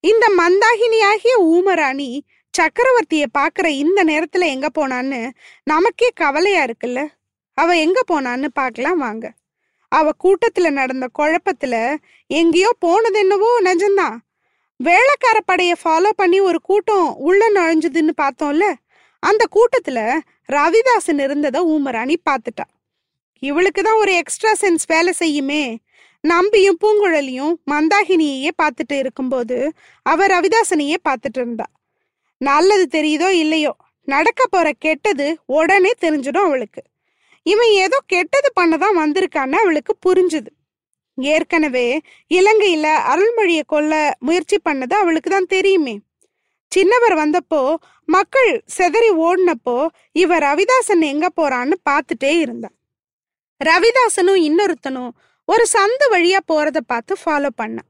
இந்த 0.00 0.32
மந்தாகினியாகிய 0.38 1.34
ஊமராணி 1.42 2.20
சக்கரவர்த்திய 2.58 3.24
பாக்குற 3.38 3.66
இந்த 3.66 4.04
நேரத்துல 4.04 4.46
எங்க 4.46 4.68
போனான்னு 4.74 5.30
நமக்கே 5.62 6.08
கவலையா 6.14 6.64
இருக்குல்ல? 6.64 7.06
அவ 7.54 7.76
எங்க 7.76 8.00
போனான்னு 8.10 8.46
பார்க்கலாம் 8.52 8.98
வாங்க. 8.98 9.32
அவ 9.92 10.10
கூட்டத்துல 10.24 10.70
நடந்த 10.70 11.06
குழப்பத்துல 11.18 11.74
எங்கேயோ 12.30 12.70
போனது 12.78 13.18
என்னவோ 13.18 13.50
நிஜம்தான் 13.64 14.16
வேளக்கார 14.80 15.38
படைய 15.46 15.72
ஃபாலோ 15.84 16.10
பண்ணி 16.16 16.40
ஒரு 16.40 16.58
கூட்டம் 16.60 17.08
உள்ள 17.18 17.42
நுழைஞ்சதுன்னு 17.52 18.12
பார்த்தோம்ல 18.22 18.66
அந்த 19.22 19.44
கூட்டத்துல 19.56 19.98
ரவிதாசன் 20.48 21.20
இருந்ததை 21.20 21.60
ஊமராணி 21.64 22.16
பார்த்துட்டா. 22.30 22.66
இவளுக்கு 23.42 23.82
தான் 23.82 23.98
ஒரு 23.98 24.12
எக்ஸ்ட்ரா 24.14 24.52
சென்ஸ் 24.60 24.86
வேலை 24.86 25.12
செய்யுமே. 25.18 25.62
நம்பியும் 26.24 26.78
பூங்குழலியும் 26.84 27.54
மந்தாகினியையே 27.70 28.50
பார்த்துட்டு 28.62 28.96
இருக்கும்போது 28.98 29.56
அவ 30.02 30.26
ரவிதாசனையே 30.26 30.98
பார்த்துட்டு 31.08 31.40
இருந்தா. 31.42 31.66
நல்லது 32.40 32.86
தெரியுதோ 32.98 33.28
இல்லையோ 33.42 33.72
நடக்க 34.08 34.42
போற 34.46 34.68
கெட்டது 34.78 35.26
உடனே 35.46 35.92
தெரிஞ்சிடும் 36.00 36.46
அவளுக்கு. 36.48 36.82
இவன் 37.50 37.72
ஏதோ 37.84 37.98
கெட்டது 38.12 38.48
பண்ணதான் 38.58 38.98
வந்திருக்கான்னு 39.02 39.58
அவளுக்கு 39.62 39.92
புரிஞ்சுது. 40.06 40.50
ஏற்கனவே 41.18 41.86
இலங்கையில 42.34 42.86
அருள்மொழியை 43.12 43.64
கொல்ல 43.66 43.92
முயற்சி 44.26 44.56
பண்ணது 44.64 44.94
அவளுக்கு 45.02 45.30
தான் 45.30 45.52
தெரியுமே. 45.54 45.94
சின்னவர் 46.72 47.14
வந்தப்போ 47.22 47.60
மக்கள் 48.08 48.50
செதறி 48.76 49.10
ஓடினப்போ 49.26 49.76
இவ 50.22 50.38
ரவிதாசன் 50.46 51.04
எங்க 51.12 51.26
போறான்னு 51.36 51.76
பார்த்துட்டே 51.90 52.32
இருந்தா 52.44 52.70
ரவிதாசனும் 53.60 54.40
இன்னொருத்தனும் 54.48 55.10
ஒரு 55.48 55.64
சந்து 55.72 56.06
வழியா 56.14 56.40
போறத 56.50 56.78
பார்த்து 56.86 57.14
ஃபாலோ 57.22 57.50
பண்ணான். 57.60 57.88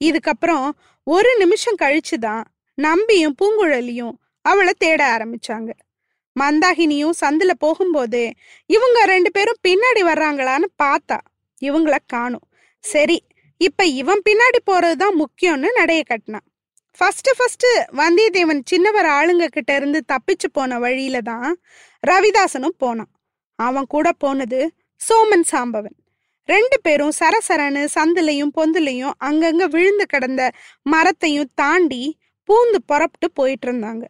இதுக்கப்புறம் 0.00 0.66
ஒரு 1.06 1.30
நிமிஷம் 1.38 1.80
கழிச்சுதான் 1.82 2.42
நம்பியும் 2.78 3.36
பூங்குழலியும் 3.40 4.14
அவளை 4.44 4.72
தேட 4.78 5.00
ஆரம்பிச்சாங்க. 5.14 5.70
மந்தாகினியும் 6.40 7.18
சந்தில 7.20 7.52
போகும்போது 7.64 8.22
இவங்க 8.66 8.98
ரெண்டு 9.04 9.30
பேரும் 9.30 9.62
பின்னாடி 9.68 10.02
வர்றாங்களான்னு 10.10 10.68
பார்த்தா 10.82 11.18
இவங்கள 11.62 11.96
காணும். 12.06 12.46
சரி 12.84 13.18
இப்ப 13.60 13.84
இவன் 14.00 14.22
பின்னாடி 14.28 14.58
போறதுதான் 14.70 15.16
முக்கியம்னு 15.22 15.68
நடைய 15.78 16.00
கட்டினான். 16.06 16.46
ஃபர்ஸ்ட் 16.98 17.30
ஃபர்ஸ்ட் 17.36 17.66
வந்தியத்தேவன் 18.00 18.60
சின்னவர் 18.70 19.08
ஆளுங்க 19.18 19.46
கிட்ட 19.46 19.70
இருந்து 19.74 20.00
தப்பிச்சு 20.12 20.48
போன 20.52 20.78
வழியில 20.78 21.20
தான் 21.20 21.50
ரவிதாசனும் 22.02 22.76
போனான். 22.78 23.10
அவன் 23.58 23.88
கூட 23.94 24.08
போனது 24.24 24.60
சோமன் 25.00 25.46
சாம்பவன். 25.52 25.96
ரெண்டு 26.48 26.76
பேரும் 26.82 27.14
சரசரன்னு 27.20 27.82
சந்துலையும் 27.94 28.52
பொந்துலையும் 28.58 29.16
அங்கங்க 29.24 29.64
விழுந்து 29.74 30.06
கிடந்த 30.06 30.42
மரத்தையும் 30.92 31.50
தாண்டி 31.54 32.02
பூந்து 32.48 32.78
புறப்பட்டு 32.86 33.28
போயிட்டு 33.30 33.66
இருந்தாங்க. 33.68 34.04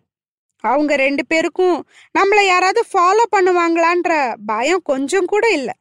அவங்க 0.61 0.97
ரெண்டு 0.97 1.27
பேருக்கும் 1.27 1.89
நம்மள 2.19 2.47
யாராவது 2.47 2.85
ஃபாலோ 2.93 3.25
பண்ணுவாங்களான்ற 3.37 4.35
பயம் 4.47 4.83
கொஞ்சம் 4.83 5.25
கூட 5.25 5.49
இல்லை. 5.49 5.75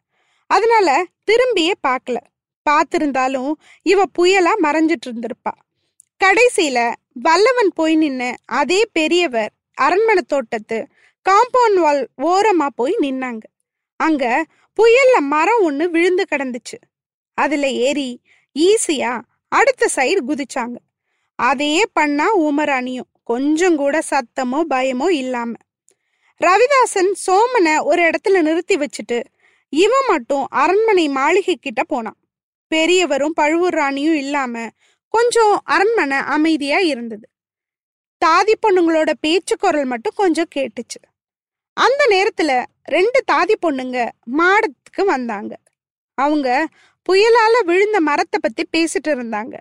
அதனால 0.48 1.06
திரும்பியே 1.32 1.72
பார்க்கல. 1.88 2.16
பார்த்திருந்தாலும் 2.70 3.52
இவ 3.82 4.04
புயலா 4.20 4.52
மறைஞ்சிட்டு 4.64 5.06
இருந்திருப்பா. 5.06 5.54
கடைசியில 6.24 6.94
வல்லவன் 7.14 7.72
போய் 7.76 7.96
நின்று 7.96 8.36
அதே 8.46 8.86
பெரியவர் 8.92 9.52
அரண்மனை 9.74 10.24
தோட்டத்து 10.28 10.88
காம்பவுண்ட் 11.30 11.80
வால் 11.80 12.08
ஓரமா 12.18 12.68
போய் 12.76 12.98
நின்னாங்க. 13.02 13.42
அங்க 13.96 14.46
புயல்ல 14.78 15.20
மரம் 15.20 15.64
ஒன்று 15.64 15.90
விழுந்து 15.90 16.26
கிடந்துச்சு. 16.30 16.78
அதுல 17.34 17.70
ஏறி 17.70 18.22
ஈஸியா 18.60 19.22
அடுத்த 19.48 19.90
சைடு 19.96 20.18
குதிச்சாங்க. 20.28 20.76
அதையே 21.36 21.84
பண்ணா 21.94 22.38
உமராணியும். 22.40 23.12
கொஞ்சம் 23.26 23.76
கூட 23.76 24.00
சத்தமோ 24.10 24.60
பயமோ 24.70 25.08
இல்லாம. 25.10 25.54
ரவிதாசன் 26.42 27.12
சோமனை 27.26 27.84
ஒரு 27.84 28.02
இடத்துல 28.02 28.42
நிறுத்தி 28.42 28.76
வச்சுட்டு 28.76 29.24
இவன் 29.74 30.08
மட்டும் 30.08 30.46
அரண்மனை 30.50 31.06
மாளிகை 31.10 31.56
கிட்ட 31.56 31.84
போனான். 31.84 32.20
பெரியவரும் 32.68 33.34
பழுவூர் 33.34 33.74
ராணியும் 33.74 34.16
இல்லாம 34.16 34.68
கொஞ்சம் 35.14 35.62
அரண்மனை 35.64 36.18
அமைதியா 36.18 36.78
இருந்தது. 36.78 37.28
தாதி 38.26 38.54
பொண்ணுங்களோட 38.62 39.12
பேச்சு 39.20 39.58
குரல் 39.58 39.86
மட்டும் 39.86 40.14
கொஞ்சம் 40.16 40.52
கேட்டுச்சு. 40.56 41.00
அந்த 41.78 42.02
நேரத்துல 42.10 42.52
ரெண்டு 42.84 43.24
தாதி 43.32 43.56
பொண்ணுங்க 43.62 43.98
மாடத்துக்கு 44.38 45.04
வந்தாங்க. 45.06 45.54
அவங்க 46.18 46.68
புயலால 47.10 47.56
விழுந்த 47.64 48.00
மரத்தை 48.00 48.40
பத்தி 48.42 48.64
பேசிட்டு 48.72 49.08
இருந்தாங்க. 49.08 49.56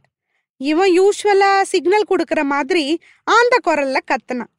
இவன் 0.56 1.00
யூஸ்வலா 1.00 1.62
சிக்னல் 1.62 2.04
கொடுக்கற 2.08 2.42
மாதிரி 2.42 3.00
ஆந்த 3.24 3.58
குரல்ல 3.64 3.96
கத்துனான். 4.06 4.52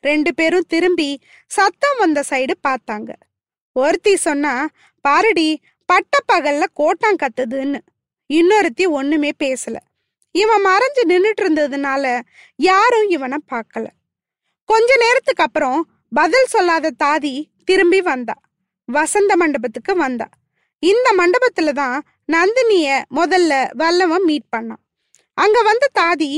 ரெண்டு 0.00 0.34
பேரும் 0.34 0.64
திரும்பி 0.68 1.20
சத்தம் 1.46 1.98
வந்த 1.98 2.22
சைடு 2.30 2.50
பார்த்தாங்க. 2.68 3.10
ஒருத்தி 3.72 4.16
சொன்னா 4.16 4.68
பாரடி 5.00 5.62
பட்ட 5.86 6.18
பகல்ல 6.32 6.64
கோட்டான் 6.72 7.16
கத்துதுன்னு. 7.16 7.78
இன்னொருத்தி 8.32 8.88
ஒண்ணுமே 8.88 9.30
பேசல. 9.38 9.76
இவன் 10.32 10.64
மறைஞ்சு 10.64 11.08
நின்றுட்டு 11.08 11.40
இருந்ததுனால 11.40 12.20
யாரும் 12.56 13.08
இவனை 13.08 13.38
பார்க்கல. 13.50 13.86
கொஞ்ச 14.64 14.96
நேரத்துக்கு 14.96 15.42
அப்புறம் 15.42 15.90
பதில் 16.10 16.46
சொல்லாத 16.46 16.92
தாதி 17.04 17.44
திரும்பி 17.64 18.00
வந்தா. 18.00 18.34
வசந்த 18.84 19.36
மண்டபத்துக்கு 19.36 19.96
வந்தா. 19.96 20.28
இந்த 20.78 21.14
மண்டபத்துல 21.18 21.72
தான் 21.72 22.02
நந்தினிய 22.32 23.02
முதல்ல 23.14 23.74
வல்லவன் 23.74 24.22
மீட் 24.22 24.48
பண்ணான். 24.56 24.84
அங்க 25.42 25.58
வந்த 25.62 25.84
தாதி 26.00 26.32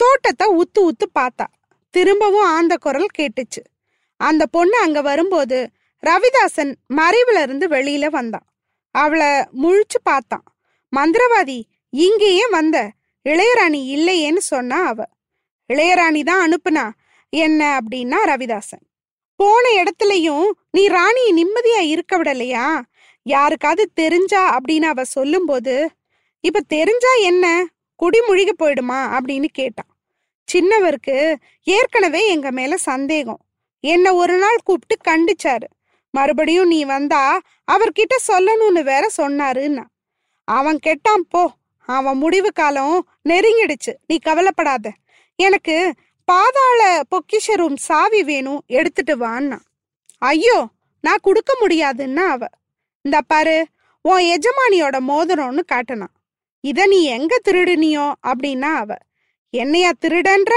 தோட்டத்தை 0.00 0.46
உத்து 0.60 0.80
உத்து 0.90 1.06
பார்த்தா. 1.18 1.46
திரும்பவும் 1.94 2.48
ஆந்த 2.56 2.74
குரல் 2.76 3.14
கேட்டுச்சு. 3.18 3.62
அந்த 4.20 4.42
பொண்ணு 4.46 4.76
அங்க 4.78 5.00
வரும்போது 5.00 5.58
ரவிதாசன் 6.02 6.72
மறைவுல 6.96 7.42
இருந்து 7.42 7.66
வெளியில 7.68 8.06
வந்தான் 8.06 8.46
அவளை 8.94 9.30
முழிச்சு 9.62 9.98
பார்த்தான் 10.02 10.44
மந்திரவாதி 10.92 11.58
இங்கேயே 11.92 12.46
வந்த. 12.48 12.76
இளையராணி 13.26 13.80
இல்லையேன்னு 13.96 14.42
சொன்னா 14.52 14.78
அவ. 14.86 15.00
இளையராணி 15.70 16.22
தான் 16.22 16.42
அனுப்புனா 16.46 16.84
என்ன 17.32 17.60
அப்படின்னா 17.78 18.18
ரவிதாசன். 18.30 18.84
போன 19.40 19.64
இடத்துலயும் 19.80 20.48
நீ 20.70 20.82
ராணியை 20.88 21.30
நிம்மதியா 21.38 21.80
இருக்க 21.92 22.12
விடலையா? 22.18 22.66
யாருக்காவது 23.26 23.84
தெரிஞ்சா 23.94 24.42
அப்படின்னு 24.56 24.88
அவ 24.92 25.04
சொல்லும்போது 25.04 25.74
இப்ப 26.44 26.62
தெரிஞ்சா 26.68 27.12
என்ன? 27.22 27.46
குடிமுழுகி 28.02 28.52
போயிடுமா 28.58 29.00
அப்படின்னு 29.16 29.48
கேட்டான். 29.52 29.90
சின்னவருக்கு 30.44 31.38
ஏற்கனவே 31.62 32.28
எங்க 32.28 32.50
மேல 32.50 32.76
சந்தேகம். 32.76 33.40
என்ன 33.80 34.14
ஒரு 34.14 34.38
நாள் 34.38 34.64
கூப்பிட்டு 34.64 34.96
கண்டிச்சாரு. 35.08 35.68
மறுபடியும் 36.10 36.66
நீ 36.66 36.84
வந்தா 36.84 37.40
அவர்கிட்ட 37.72 38.14
சொல்லணும்னு 38.28 38.82
வேற 38.82 39.04
சொன்னாருன்னா. 39.16 39.84
அவன் 40.44 40.78
கெட்டான் 40.86 41.24
போ 41.28 41.50
அவன் 41.88 42.16
முடிவு 42.16 42.52
காலம் 42.52 43.08
நெருங்கிடுச்சு 43.28 43.92
நீ 44.06 44.18
கவலைப்படாத. 44.18 44.92
எனக்கு 45.38 45.94
பாதாள 46.24 47.00
பொக்கிஷ 47.10 47.54
ரூம் 47.54 47.76
சாவி 47.76 48.22
வேணும் 48.22 48.60
எடுத்துட்டு 48.66 49.16
வான்னா. 49.16 49.58
ஐயோ 50.18 50.68
நான் 51.00 51.22
கொடுக்க 51.22 51.52
முடியாதுன்னா 51.60 52.24
அவ. 52.34 52.46
இந்த 53.02 53.20
பாரு 53.20 53.66
உன் 54.02 54.24
எஜமானியோட 54.34 54.96
மோதிரம்னு 55.08 55.62
காட்டினான். 55.64 56.14
இத 56.64 56.86
நீ 56.86 56.98
எங்க 57.04 57.38
திருடுனியோ? 57.44 58.12
அப்படின்னா 58.26 58.72
அவ 58.82 58.94
என்னையா 59.50 59.90
திருடன்ற? 60.00 60.52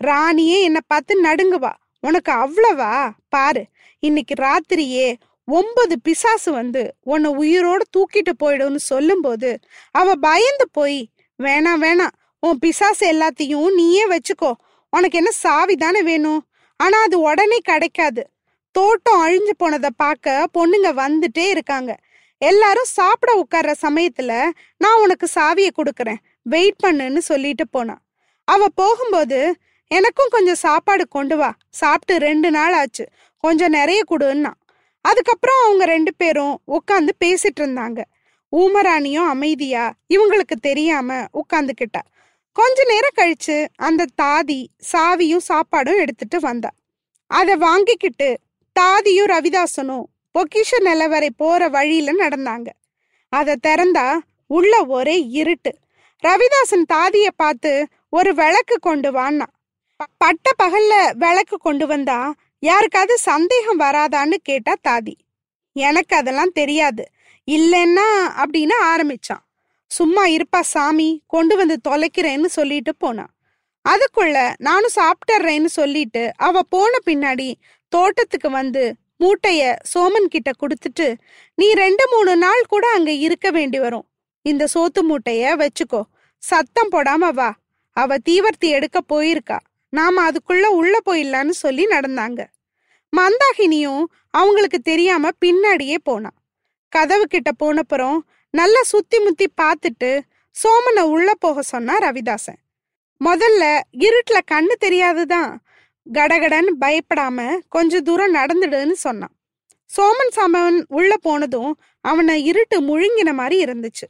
ராணியே 0.00 0.58
என்னை 0.66 0.80
பார்த்து 0.86 1.22
நடுங்குவா. 1.22 1.72
உனக்கு 2.00 2.32
அவ்வளவா? 2.32 3.10
பாரு 3.28 3.62
இன்னைக்கு 3.98 4.34
ராத்திரியே 4.42 5.08
ஒன்பது 5.44 6.00
பிசாசு 6.00 6.52
வந்து 6.52 6.82
உன்னை 7.00 7.30
உயிரோடு 7.34 7.84
தூக்கிட்டு 7.96 8.32
போயிடும்னு 8.42 8.82
சொல்லும்போது 8.90 9.58
அவ 9.90 10.14
பயந்து 10.14 10.66
போய் 10.72 11.00
வேணாம் 11.42 11.82
வேணாம். 11.86 12.14
உன் 12.40 12.58
பிசாசு 12.58 13.04
எல்லாத்தையும் 13.12 13.74
நீயே 13.74 14.04
வச்சுக்கோ. 14.08 14.52
உனக்கு 14.90 15.18
என்ன 15.18 15.30
சாவி 15.30 15.76
தானே 15.76 16.02
வேணும்? 16.02 16.40
ஆனா 16.76 16.98
அது 17.02 17.20
உடனே 17.20 17.58
கிடைக்காது. 17.62 18.22
தோட்டம் 18.72 19.22
அழிஞ்சு 19.26 19.54
போனதை 19.56 19.90
பார்க்க 19.96 20.48
பொண்ணுங்க 20.58 20.88
வந்துட்டே 21.02 21.46
இருக்காங்க. 21.48 21.98
எல்லாரும் 22.40 22.92
சாப்பிட 22.98 23.30
உட்கார்ற 23.42 23.72
சமயத்துல 23.82 24.32
நான் 24.76 25.00
உனக்கு 25.00 25.26
சாவியை 25.34 25.70
கொடுக்குறேன். 25.78 26.20
வெயிட் 26.42 26.78
பண்ணுன்னு 26.84 27.18
சொல்லிட்டு 27.30 27.64
போனான் 27.68 28.00
அவ 28.48 28.68
போகும்போது 28.74 29.40
எனக்கும் 29.90 30.30
கொஞ்சம் 30.30 30.62
சாப்பாடு 30.66 31.04
கொண்டு 31.08 31.36
வா. 31.36 31.50
சாப்பிட்டு 31.70 32.14
ரெண்டு 32.26 32.50
நாள் 32.50 32.72
ஆச்சு. 32.72 33.04
கொஞ்சம் 33.44 33.74
நிறைய 33.78 34.00
கொடுன்னா. 34.10 34.52
அதுக்கப்புறம் 35.04 35.60
அவங்க 35.64 35.84
ரெண்டு 35.84 36.12
பேரும் 36.14 36.54
உட்காந்து 36.76 37.12
பேசிட்டு 37.24 37.60
இருந்தாங்க. 37.60 38.00
ஊமராணியும் 38.52 39.28
அமைதியா 39.34 39.84
இவங்களுக்கு 40.14 40.56
தெரியாம 40.60 41.18
உட்காந்துக்கிட்டா 41.40 42.02
கொஞ்ச 42.56 42.78
நேரம் 42.92 43.18
கழிச்சு 43.20 43.56
அந்த 43.88 44.06
தாதி 44.22 44.60
சாவியும் 44.92 45.46
சாப்பாடும் 45.48 46.00
எடுத்துட்டு 46.04 46.40
வந்தா. 46.40 46.70
அதை 47.30 47.56
வாங்கிக்கிட்டு 47.56 48.28
தாதியும் 48.80 49.30
ரவிதாசனும் 49.34 50.06
பொக்கிஷ 50.34 50.70
நிலவரை 50.80 51.28
போற 51.36 51.68
வழியில 51.68 52.12
நடந்தாங்க. 52.24 52.68
அதை 53.28 53.54
திறந்தா 53.66 54.18
உள்ள 54.46 54.84
ஒரே 54.84 55.16
இருட்டு. 55.40 55.72
ரவிதாசன் 56.22 56.86
தாதிய 56.92 57.28
பார்த்து 57.36 57.72
ஒரு 58.08 58.34
விளக்கு 58.34 58.78
கொண்டு 58.78 59.12
வான்னா. 59.12 59.46
பட்ட 60.18 60.50
பகல்ல 60.62 60.94
விளக்கு 61.14 61.56
கொண்டு 61.56 61.86
வந்தா 61.86 62.34
யாருக்காவது 62.58 63.16
சந்தேகம் 63.16 63.80
வராதான்னு 63.80 64.34
கேட்டா 64.42 64.74
தாதி. 64.88 65.14
எனக்கு 65.72 66.16
அதெல்லாம் 66.16 66.52
தெரியாது. 66.52 67.04
இல்லைன்னா 67.48 68.08
அப்படின்னு 68.36 68.76
ஆரம்பிச்சான். 68.84 69.44
சும்மா 69.90 70.24
இருப்பா 70.26 70.60
சாமி 70.60 71.22
கொண்டு 71.26 71.56
வந்து 71.56 71.76
தொலைக்கிறேன்னு 71.88 72.46
சொல்லிட்டு 72.46 72.96
போனான் 72.96 73.30
அதுக்குள்ள 73.84 74.54
நானும் 74.58 74.96
சாப்பிட்டுறேன்னு 74.96 75.70
சொல்லிட்டு 75.78 76.30
அவ 76.36 76.62
போன 76.62 76.98
பின்னாடி 77.06 77.54
தோட்டத்துக்கு 77.92 78.50
வந்து 78.50 78.82
மூட்டைய 79.20 79.76
சோமன் 79.94 80.24
கிட்ட 80.24 80.50
கொடுத்துட்டு 80.60 81.14
நீ 81.54 81.72
ரெண்டு 81.72 82.08
மூணு 82.10 82.36
நாள் 82.36 82.64
கூட 82.68 82.88
அங்க 82.88 83.10
இருக்க 83.10 83.50
வேண்டி 83.50 83.78
வரும். 83.78 84.06
இந்த 84.42 84.66
சோத்து 84.74 85.00
மூட்டைய 85.02 85.66
வச்சுக்கோ. 85.66 86.02
சத்தம் 86.38 86.90
போடாம 86.90 87.32
வா. 87.32 87.56
அவ 87.90 88.16
தீவர்த்தி 88.30 88.68
எடுக்க 88.68 89.00
போயிருக்கா. 89.08 89.58
நாம 89.88 90.30
அதுக்குள்ள 90.30 90.62
உள்ள 90.62 90.98
போயிடலான்னு 91.06 91.48
சொல்லி 91.48 91.86
நடந்தாங்க. 91.86 92.44
மந்தாகினியும் 93.16 94.04
அவங்களுக்கு 94.30 94.78
தெரியாம 94.78 95.28
பின்னாடியே 95.44 95.96
போனா. 96.02 96.30
கதவு 96.88 97.26
கிட்ட 97.26 97.50
போனப்புறம் 97.62 98.18
நல்லா 98.50 98.82
சுத்தி 98.82 99.18
முத்தி 99.18 99.46
பார்த்துட்டு 99.60 100.20
சோமனை 100.62 101.00
உள்ள 101.00 101.34
போக 101.34 101.62
சொன்னா 101.62 101.98
ரவிதாசன். 101.98 102.60
முதல்ல 103.24 103.80
இருட்டுல 103.98 104.38
கண்ணு 104.50 104.72
தெரியாதுதான். 104.78 105.60
கடகடன் 106.06 106.68
பயப்படாம 106.80 107.58
கொஞ்ச 107.68 108.00
தூரம் 108.00 108.34
நடந்துடுன்னு 108.34 108.92
சொன்னான். 108.92 109.34
சோமன் 109.96 110.32
சாமன் 110.36 110.84
உள்ள 110.88 111.16
போனதும் 111.16 111.80
அவனை 112.00 112.44
இருட்டு 112.44 112.76
முழுங்கின 112.80 113.32
மாதிரி 113.32 113.64
இருந்துச்சு. 113.64 114.06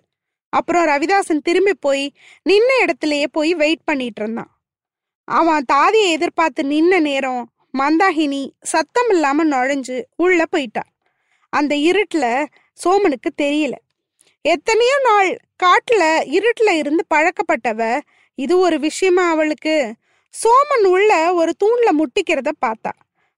அப்புறம் 0.49 0.87
ரவிதாசன் 0.87 1.43
திரும்பி 1.43 1.75
போய் 1.75 2.13
நின்ன 2.49 2.71
இடத்துலயே 2.85 3.27
போய் 3.33 3.55
வெயிட் 3.55 3.85
பண்ணிட்டு 3.85 4.23
இருந்தான். 4.23 4.51
அவன் 5.25 5.65
தாதியை 5.65 6.11
எதிர்பார்த்து 6.11 6.63
நின்ன 6.63 7.01
நேரம் 7.01 7.53
மந்தாகினி 7.79 8.51
சத்தம் 8.63 9.11
இல்லாம 9.11 9.45
நுழைஞ்சு 9.45 10.03
உள்ள 10.17 10.47
போயிட்டா. 10.47 10.83
அந்த 11.49 11.75
இருட்டுல 11.75 12.47
சோமனுக்கு 12.85 13.31
தெரியல. 13.43 13.73
எத்தனையோ 14.43 14.97
நாள் 15.05 15.31
காட்டுல 15.63 16.05
இருட்டுல 16.37 16.71
இருந்து 16.71 17.05
பழக்கப்பட்டவ 17.15 18.01
இது 18.35 18.59
ஒரு 18.59 18.79
விஷயமா 18.79 19.31
அவளுக்கு? 19.31 19.95
சோமன் 20.33 20.87
உள்ள 20.87 21.35
ஒரு 21.35 21.53
தூண்ல 21.65 21.89
முட்டிக்கிறத 21.93 22.51
பார்த்தா. 22.67 22.93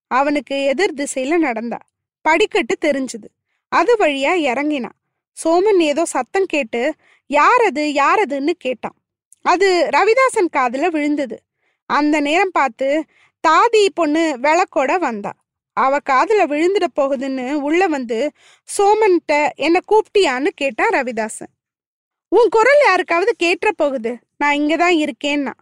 அவனுக்கு 0.06 0.64
எதிர் 0.64 0.94
திசையில 0.94 1.38
நடந்தா. 1.38 1.78
படிக்கட்டு 2.20 2.76
தெரிஞ்சுது. 2.80 3.28
அது 3.68 3.96
வழியா 3.96 4.34
இறங்கினான் 4.34 4.98
சோமன் 5.44 5.78
ஏதோ 5.78 6.04
சத்தம் 6.04 6.46
கேட்டு 6.46 6.94
யாரது 7.30 8.00
யாரதுன்னு 8.00 8.50
கேட்டான். 8.50 8.96
அது 9.42 9.88
ரவிதாசன் 9.92 10.48
காதுல 10.52 10.88
விழுந்தது. 10.88 11.42
அந்த 11.86 12.20
நேரம் 12.20 12.50
பார்த்து 12.52 13.04
தாதி 13.48 13.88
பொண்ணு 13.94 14.38
விளக்கோட 14.42 14.98
வந்தா. 14.98 15.32
அவ 15.72 15.98
காதுல 16.10 16.42
விழுந்துட 16.46 16.86
போகுதுன்னு 17.00 17.52
உள்ள 17.52 17.86
வந்து 17.86 18.30
சோமன்கிட்ட 18.78 19.48
என்ன 19.54 19.78
கூப்பிட்டியான்னு 19.88 20.48
கேட்டான் 20.54 20.88
ரவிதாசன். 20.88 21.52
உன் 22.28 22.48
குரல் 22.48 22.82
யாருக்காவது 22.86 23.34
கேட்டுற 23.42 23.70
போகுது. 23.76 24.16
நான் 24.36 24.56
இங்கதான் 24.56 25.08
இருக்கேன்னா. 25.08 25.52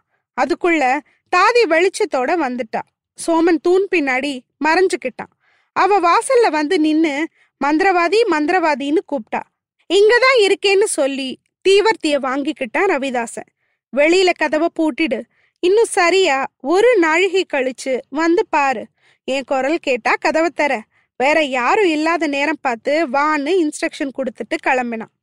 அதுக்குள்ள 0.41 0.99
தாதி 1.35 1.63
வெளிச்சத்தோட 1.73 2.31
வந்துட்டா. 2.45 2.81
சோமன் 3.19 3.61
தூண் 3.65 3.85
பின்னாடி 3.91 4.33
மறைஞ்சுக்கிட்டான் 4.65 5.31
அவ 5.75 5.99
வாசல்ல 6.07 6.47
வந்து 6.51 6.79
நின்னு 6.79 7.13
மந்திரவாதி 7.61 8.19
மந்திரவாதின்னு 8.31 9.01
கூப்பிட்டா 9.11 9.41
இங்கதான் 9.89 10.37
இருக்கேன்னு 10.45 10.87
சொல்லி 10.99 11.29
தீவர்த்திய 11.65 12.15
வாங்கிக்கிட்டான் 12.27 12.89
ரவிதாசன். 12.93 13.49
வெளியில 13.97 14.29
கதவை 14.33 14.67
பூட்டிடு. 14.79 15.19
இன்னும் 15.63 15.89
சரியா 15.89 16.37
ஒரு 16.73 16.89
நாழிகை 16.97 17.43
கழிச்சு 17.53 17.93
வந்து 18.09 18.43
பாரு. 18.49 18.83
என் 19.27 19.47
குரல் 19.47 19.77
கேட்டா 19.77 20.13
கதவை 20.19 20.49
தர. 20.55 20.73
வேற 21.19 21.41
யாரும் 21.57 21.89
இல்லாத 21.95 22.27
நேரம் 22.27 22.61
பார்த்து 22.61 22.93
வான்னு 23.15 23.51
இன்ஸ்ட்ரக்ஷன் 23.63 24.15
கொடுத்துட்டு 24.17 24.55
கிளம்பினான் 24.67 25.13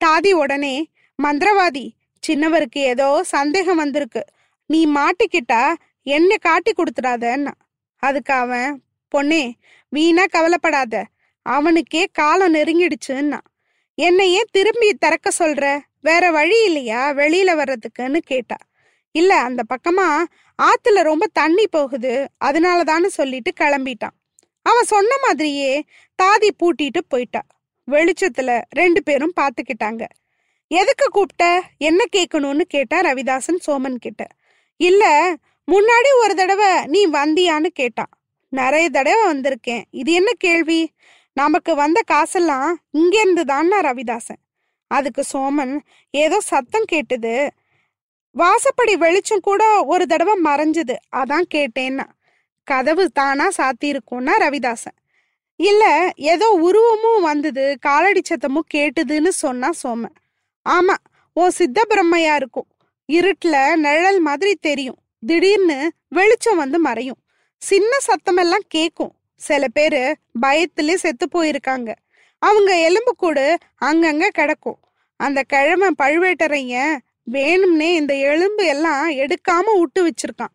தாதி 0.00 0.32
உடனே 0.42 0.74
மந்திரவாதி 1.18 1.86
சின்னவருக்கு 2.20 2.80
ஏதோ 2.92 3.08
சந்தேகம் 3.22 3.76
வந்திருக்கு. 3.76 4.22
நீ 4.72 4.86
மாட்டிக்கிட்டா 4.86 5.74
என்ன 6.02 6.36
காட்டி 6.36 6.72
கொடுத்துடாதன்னா. 6.72 7.52
அதுக்கு 7.96 8.32
அவன் 8.32 8.82
பொண்ணே 9.16 9.52
வீணா 9.88 10.24
கவலைப்படாத. 10.24 11.06
அவனுக்கே 11.42 12.04
காலம் 12.12 12.54
நெருங்கிடுச்சுன்னா. 12.54 13.40
என்னையே 13.94 14.44
திரும்பி 14.50 14.94
திறக்க 14.94 15.30
சொல்ற? 15.38 15.80
வேற 16.00 16.30
வழி 16.30 16.64
இல்லையா 16.64 17.10
வெளியில 17.10 17.50
வர்றதுக்குன்னு 17.60 18.18
கேட்டா. 18.18 18.56
இல்ல 19.10 19.40
அந்த 19.40 19.62
பக்கமா 19.68 20.24
ஆத்துல 20.62 21.02
ரொம்ப 21.02 21.26
தண்ணி 21.32 21.66
போகுது. 21.66 22.28
அதனாலதான்னு 22.44 23.06
சொல்லிட்டு 23.06 23.52
கிளம்பிட்டான். 23.60 24.16
அவன் 24.62 24.84
சொன்ன 24.84 25.18
மாதிரியே 25.18 25.84
தாதி 26.22 26.48
பூட்டிட்டு 26.58 27.00
போயிட்டா. 27.08 27.42
வெளிச்சத்துல 27.90 28.62
ரெண்டு 28.70 29.02
பேரும் 29.02 29.32
பாத்துக்கிட்டாங்க. 29.40 30.06
எதுக்கு 30.66 31.08
கூப்பிட்ட 31.08 31.62
என்ன 31.78 32.04
கேட்கணும்னு 32.16 32.60
கேட்டா 32.60 33.00
ரவிதாசன் 33.00 33.60
சோமன் 33.66 33.94
கிட்ட. 33.94 34.26
இல்ல 34.88 35.34
முன்னாடி 35.72 36.10
ஒரு 36.20 36.34
தடவை 36.34 36.70
நீ 36.86 37.00
வந்தியான்னு 37.06 37.66
கேட்டான். 37.66 38.12
நிறைய 38.48 38.90
தடவை 38.90 39.22
வந்திருக்கேன். 39.32 39.84
இது 39.90 40.12
என்ன 40.12 40.30
கேள்வி? 40.32 40.80
நமக்கு 41.32 41.74
வந்த 41.74 42.00
காசெல்லாம் 42.06 42.70
இங்கேருந்து 42.92 43.42
தான்னா 43.52 43.78
ரவிதாசன்? 43.80 44.40
அதுக்கு 44.86 45.24
சோமன் 45.32 45.74
ஏதோ 46.10 46.40
சத்தம் 46.40 46.88
கேட்டுது. 46.92 47.50
வாசப்படி 48.36 48.94
வெளிச்சம் 48.96 49.40
கூட 49.40 49.84
ஒரு 49.84 50.06
தடவை 50.06 50.34
மறைஞ்சது. 50.44 50.96
அதான் 51.16 51.46
கேட்டேன்னா. 51.54 52.06
கதவு 52.64 53.04
தானா 53.10 53.48
சாத்தியிருக்கும்னா 53.56 54.34
ரவிதாசன். 54.38 54.98
இல்ல 55.60 56.10
ஏதோ 56.16 56.48
உருவமும் 56.50 57.22
வந்தது 57.22 57.64
காலடி 57.80 58.22
சத்தமும் 58.22 58.68
கேட்டுதுன்னு 58.74 59.28
சொன்னா 59.28 59.70
சோமன். 59.82 60.16
ஆமா 60.68 60.96
ஓ 61.32 61.48
சித்த 61.48 61.82
பிரம்மையா 61.90 62.34
இருக்கும். 62.34 62.68
இருட்டுல 63.12 63.76
நிழல் 63.76 64.20
மாதிரி 64.20 64.54
தெரியும். 64.54 64.96
திடீர்னு 65.26 65.92
வெளிச்சம் 66.08 66.56
வந்து 66.56 66.78
மறையும். 66.78 67.16
சின்ன 67.58 67.96
சத்தமெல்லாம் 68.06 68.66
கேக்கும். 68.74 69.10
சில 69.36 69.68
பேரு 69.68 70.16
பயத்திலே 70.42 70.94
செத்து 70.94 71.28
போயிருக்காங்க. 71.34 71.94
அவங்க 72.38 72.78
எலும்பு 72.80 73.14
கூடு 73.14 73.58
அங்கங்க 73.84 74.28
கிடக்கும். 74.28 74.78
அந்த 75.16 75.42
கிழமை 75.42 75.88
பழுவேட்டரைய 76.02 76.96
வேணும்னே 77.32 77.94
இந்த 77.94 78.14
எலும்பு 78.14 78.64
எல்லாம் 78.66 79.10
எடுக்காம 79.10 79.78
விட்டு 79.78 80.06
வச்சிருக்கான். 80.06 80.54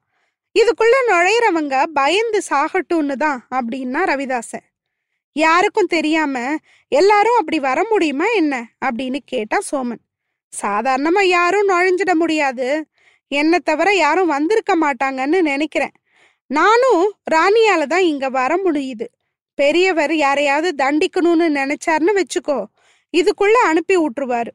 இதுக்குள்ள 0.60 0.96
நுழையிறவங்க 1.08 1.84
பயந்து 1.84 2.42
சாகட்டும்னு 2.50 3.14
தான் 3.14 3.48
அப்படின்னா 3.52 4.06
ரவிதாசன். 4.06 4.66
யாருக்கும் 5.32 5.86
தெரியாம 5.86 6.56
எல்லாரும் 6.88 7.38
அப்படி 7.38 7.60
வர 7.60 7.86
முடியுமா 7.90 8.26
என்ன? 8.26 8.72
அப்படின்னு 8.86 9.18
கேட்டா 9.26 9.60
சோமன். 9.72 10.06
சாதாரணமா 10.62 11.24
யாரும் 11.24 11.70
நுழைஞ்சிட 11.70 12.14
முடியாது. 12.14 12.86
என்னை 13.28 13.60
தவிர 13.60 13.94
யாரும் 13.94 14.28
வந்திருக்க 14.28 14.78
மாட்டாங்கன்னு 14.78 15.42
நினைக்கிறேன். 15.42 15.92
நானும் 16.48 17.14
ராணியால 17.32 17.86
தான் 17.88 18.02
இங்க 18.02 18.30
வர 18.30 18.56
முடியுது. 18.56 19.08
பெரியவர் 19.56 20.16
யாரையாவது 20.16 20.86
தண்டிக்கணும்னு 20.86 21.48
நினைச்சாருன்னு 21.60 22.22
வச்சுக்கோ. 22.22 22.66
இதுக்குள்ள 23.18 23.52
அனுப்பி 23.52 23.98
விட்டுருவாரு. 23.98 24.48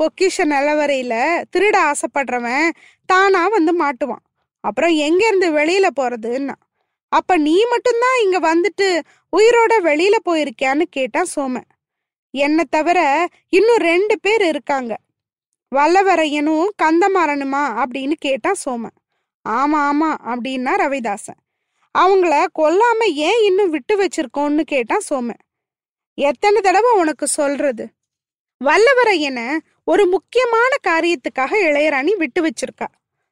பொக்கிஷ 0.00 0.36
நிலவரையில 0.38 1.42
திருட 1.56 1.76
ஆசைப்படுறவன் 1.76 2.70
தானா 3.06 3.48
வந்து 3.48 3.72
மாட்டுவான். 3.84 4.24
அப்புறம் 4.60 4.90
எங்க 4.90 5.26
இருந்து 5.26 5.52
வெளியில 5.52 5.86
போறதுன்னா? 6.00 6.54
அப்ப 7.08 7.36
நீ 7.36 7.64
மட்டும்தான் 7.64 8.22
இங்க 8.22 8.38
வந்துட்டு 8.40 9.00
உயிரோட 9.36 9.74
வெளியில 9.82 10.14
போயிருக்கியான்னு 10.24 10.82
கேட்டான் 10.90 11.26
சோமன். 11.36 11.68
என்னை 12.30 12.64
தவிர 12.70 13.28
இன்னும் 13.48 13.76
ரெண்டு 13.76 14.20
பேர் 14.20 14.42
இருக்காங்க. 14.42 14.96
வல்லவரையனும் 15.74 16.66
கந்தமாறனுமா 16.82 17.82
அப்படின்னு 17.82 18.12
கேட்டான் 18.12 18.54
சோமன். 18.64 18.96
ஆமா 19.48 19.78
ஆமா 19.88 20.14
அப்படின்னா 20.24 20.74
ரவிதாசன். 20.76 21.40
அவங்கள 21.98 22.46
கொல்லாம 22.58 23.04
ஏன் 23.04 23.44
இன்னும் 23.44 23.70
விட்டு 23.70 23.94
வச்சிருக்கோம்னு 24.02 24.60
கேட்டான் 24.60 25.06
சோமன். 25.10 25.42
எத்தனை 26.14 26.60
தடவை 26.60 26.90
உனக்கு 26.92 27.26
சொல்றது? 27.26 27.88
வல்லவரையனை 28.64 29.58
ஒரு 29.84 30.06
முக்கியமான 30.06 30.68
காரியத்துக்காக 30.86 31.52
இளையராணி 31.62 32.16
விட்டு 32.16 32.46
வச்சிருக்கா. 32.46 32.86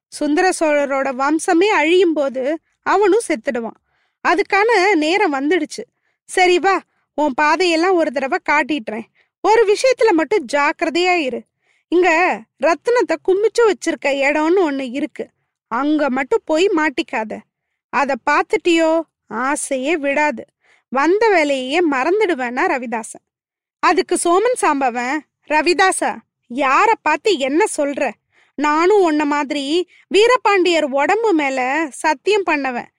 சுந்தர 0.09 0.51
சோழரோட 0.61 1.09
வம்சமே 1.12 1.64
அழியும் 1.64 2.12
போது 2.12 2.59
அவனும் 2.83 3.27
செத்துடுவான். 3.29 3.81
அதுக்கான 4.29 4.94
நேரம் 4.94 5.35
வந்துடுச்சு. 5.35 5.83
சரி 6.25 6.59
வா 6.59 6.81
உன் 7.14 7.35
பாதையெல்லாம் 7.35 7.94
ஒரு 7.94 8.11
தடவை 8.11 8.38
காட்டிட்டுறேன். 8.51 9.05
ஒரு 9.40 9.75
விஷயத்துல 9.75 10.11
மட்டும் 10.11 10.47
ஜாக்கிரதையா 10.53 11.16
இரு. 11.16 11.42
இங்க 11.88 12.09
ரத்தினத்தை 12.62 13.16
குமிச்சு 13.29 13.62
வச்சிருக்க 13.62 14.07
இடம்னு 14.27 14.61
ஒண்ணு 14.70 14.90
இருக்கு. 14.92 15.29
அங்க 15.66 16.11
மட்டும் 16.11 16.42
போய் 16.44 16.66
மாட்டிக்காத. 16.77 17.33
அத 17.88 18.14
பார்த்துட்டியோ 18.31 19.01
ஆசையே 19.27 19.97
விடாது. 19.97 20.44
வந்த 20.88 21.29
வேலையே 21.29 21.81
மறந்துடுவேன்னா 21.90 22.64
ரவிதாசன். 22.73 23.25
அதுக்கு 23.79 24.16
சோமன் 24.25 24.61
சாம்பவன் 24.61 25.16
ரவிதாசா 25.49 26.16
யார 26.55 26.90
பார்த்து 27.03 27.38
என்ன 27.38 27.64
சொல்ற? 27.77 28.11
நானும் 28.55 29.03
உன்ன 29.03 29.25
மாதிரி 29.25 29.88
வீரபாண்டியர் 30.14 30.87
உடம்பு 30.90 31.33
மேல 31.33 31.87
சத்தியம் 31.90 32.47
பண்ணவன் 32.47 32.90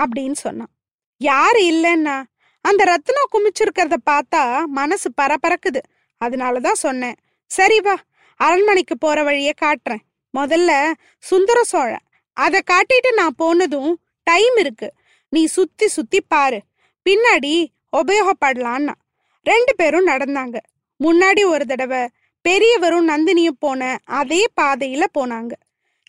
அப்படின்னு 0.00 0.32
சொன்னான். 0.32 0.72
யாரு 1.20 1.60
இல்லைன்னா? 1.72 2.22
அந்த 2.60 2.82
ரத்னம் 2.84 3.32
குமிச்சிருக்கிறத 3.32 3.96
பார்த்தா 4.10 4.64
மனசு 4.64 5.10
பரபரக்குது. 5.22 5.80
அதனாலதான் 6.24 6.82
சொன்னேன். 6.84 7.16
சரி 7.50 7.80
வா 7.80 7.96
அரண்மனைக்கு 8.42 8.98
போற 8.98 9.22
வழிய 9.22 9.52
காட்டுறேன். 9.60 10.02
முதல்ல 10.38 10.92
சுந்தர 11.18 11.64
சோழன். 11.64 12.04
அதை 12.32 12.60
காட்டிட்டு 12.70 13.14
நான் 13.16 13.34
போனதும் 13.34 14.00
டைம் 14.22 14.56
இருக்கு. 14.56 14.92
நீ 15.28 15.44
சுத்தி 15.44 15.88
சுத்தி 15.88 16.20
பாரு. 16.20 16.62
பின்னாடி 17.10 17.66
உபயோகப்படலான்னா. 17.96 18.94
ரெண்டு 19.42 19.74
பேரும் 19.76 20.06
நடந்தாங்க. 20.06 20.56
முன்னாடி 21.04 21.46
ஒரு 21.46 21.66
தடவை 21.66 22.08
பெரியவரும் 22.40 23.08
நந்தினியும் 23.08 23.58
போன 23.58 23.98
அதே 24.04 24.46
பாதையில 24.60 25.04
போனாங்க. 25.18 25.52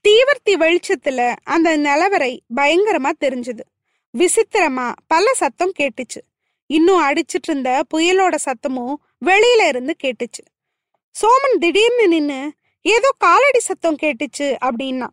தீவர்த்தி 0.07 0.49
வெளிச்சத்துல 0.49 1.35
அந்த 1.43 1.77
நிலவரை 1.77 2.39
பயங்கரமா 2.55 3.11
தெரிஞ்சது. 3.19 3.63
விசித்திரமா 4.17 4.91
பல 5.07 5.33
சத்தம் 5.33 5.71
கேட்டுச்சு. 5.79 6.21
இன்னும் 6.65 7.03
அடிச்சிட்டு 7.09 7.47
இருந்த 7.47 7.83
புயலோட 7.93 8.35
சத்தமும் 8.45 8.95
வெளியில 9.25 9.67
இருந்து 9.67 9.95
கேட்டுச்சு. 10.03 10.52
சோமன் 11.15 11.58
திடீர்னு 11.60 12.06
நின்னு 12.08 12.39
ஏதோ 12.86 13.10
காலடி 13.17 13.60
சத்தம் 13.60 13.99
கேட்டுச்சு 14.04 14.47
அப்படின்னா. 14.67 15.08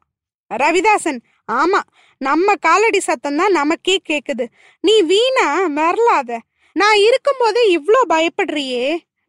ரவிதாசன் 0.51 1.21
ஆமா 1.49 1.81
நம்ம 2.21 2.55
காலடி 2.61 3.01
சத்தம் 3.01 3.39
தான் 3.41 3.53
நமக்கே 3.53 3.97
கேக்குது. 4.09 4.45
நீ 4.85 4.95
வீணா 5.03 5.47
வரலாத. 5.79 6.31
நான் 6.77 6.99
இருக்கும்போதே 7.09 7.63
இவ்ளோ 7.69 8.01
பயப்படுறியே. 8.09 8.85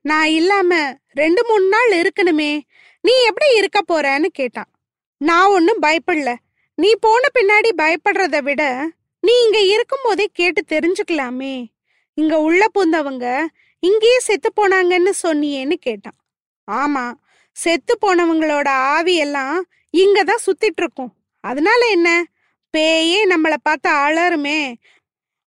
நான் 0.06 0.30
இல்லாம 0.30 0.72
ரெண்டு 1.14 1.42
மூணு 1.50 1.66
நாள் 1.68 1.92
இருக்கணுமே. 2.02 2.52
நீ 3.04 3.14
எப்படி 3.30 3.48
இருக்க 3.56 3.80
போறன்னு 3.82 4.30
கேட்டான். 4.34 4.70
நான் 5.22 5.52
ஒன்றும் 5.52 5.82
பயப்படல. 5.82 6.32
நீ 6.78 6.90
போன 7.00 7.24
பின்னாடி 7.34 7.72
பயப்படுறத 7.78 8.38
விட 8.42 8.64
நீ 9.24 9.34
இங்க 9.46 9.60
இருக்கும்போதே 9.74 10.26
கேட்டு 10.34 10.62
தெரிஞ்சுக்கலாமே. 10.74 11.56
இங்க 12.18 12.36
உள்ள 12.40 12.62
பூந்தவங்க 12.74 13.26
இங்கேயே 13.84 14.18
செத்து 14.20 14.50
போனாங்கன்னு 14.56 15.12
சொன்னியேன்னு 15.24 15.78
கேட்டான். 15.80 16.18
ஆமா. 16.72 17.14
செத்து 17.52 17.98
போனவங்களோட 18.02 18.68
ஆவி 18.68 19.16
எல்லாம் 19.16 19.66
இங்கதான் 19.98 20.44
சுத்திட்டு 20.46 20.78
இருக்கும் 20.78 21.14
அதனால 21.40 21.86
என்ன? 21.86 22.26
பேயே 22.70 23.28
நம்மள 23.28 23.54
பார்த்து 23.62 23.90
அலருமே. 23.90 24.74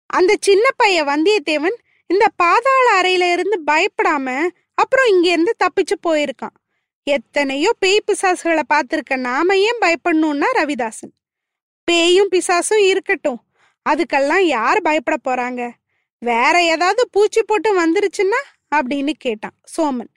அந்த 0.07 0.37
சின்ன 0.41 0.69
பையன் 0.77 1.07
வந்தியத்தேவன் 1.07 1.77
இந்த 2.07 2.29
பாதாள 2.37 3.01
அறையில 3.01 3.33
இருந்து 3.33 3.63
பயப்படாம 3.67 4.49
அப்புறம் 4.75 5.07
இங்க 5.07 5.29
இருந்து 5.29 5.57
தப்பிச்சு 5.65 5.95
போயிருக்கான். 6.07 6.57
எத்தனையோ 7.03 7.73
பேய் 7.79 8.05
பிசாசுகளை 8.07 8.63
பார்த்துருக்க 8.75 9.17
நாம 9.17 9.57
ஏன் 9.59 9.79
பயப்படணும்னா 9.81 10.45
ரவிதாசன். 10.55 11.15
பேயும் 11.85 12.29
பிசாசும் 12.31 12.87
இருக்கட்டும். 12.87 13.41
அதுக்கெல்லாம் 13.91 14.39
யார் 14.39 14.83
பயப்பட 14.83 15.17
போறாங்க? 15.29 15.71
வேற 16.19 16.63
ஏதாவது 16.65 17.09
பூச்சி 17.11 17.43
போட்டு 17.43 17.71
வந்துருச்சுன்னா 17.81 18.41
அப்படின்னு 18.75 19.13
கேட்டான் 19.19 19.57
சோமன். 19.77 20.14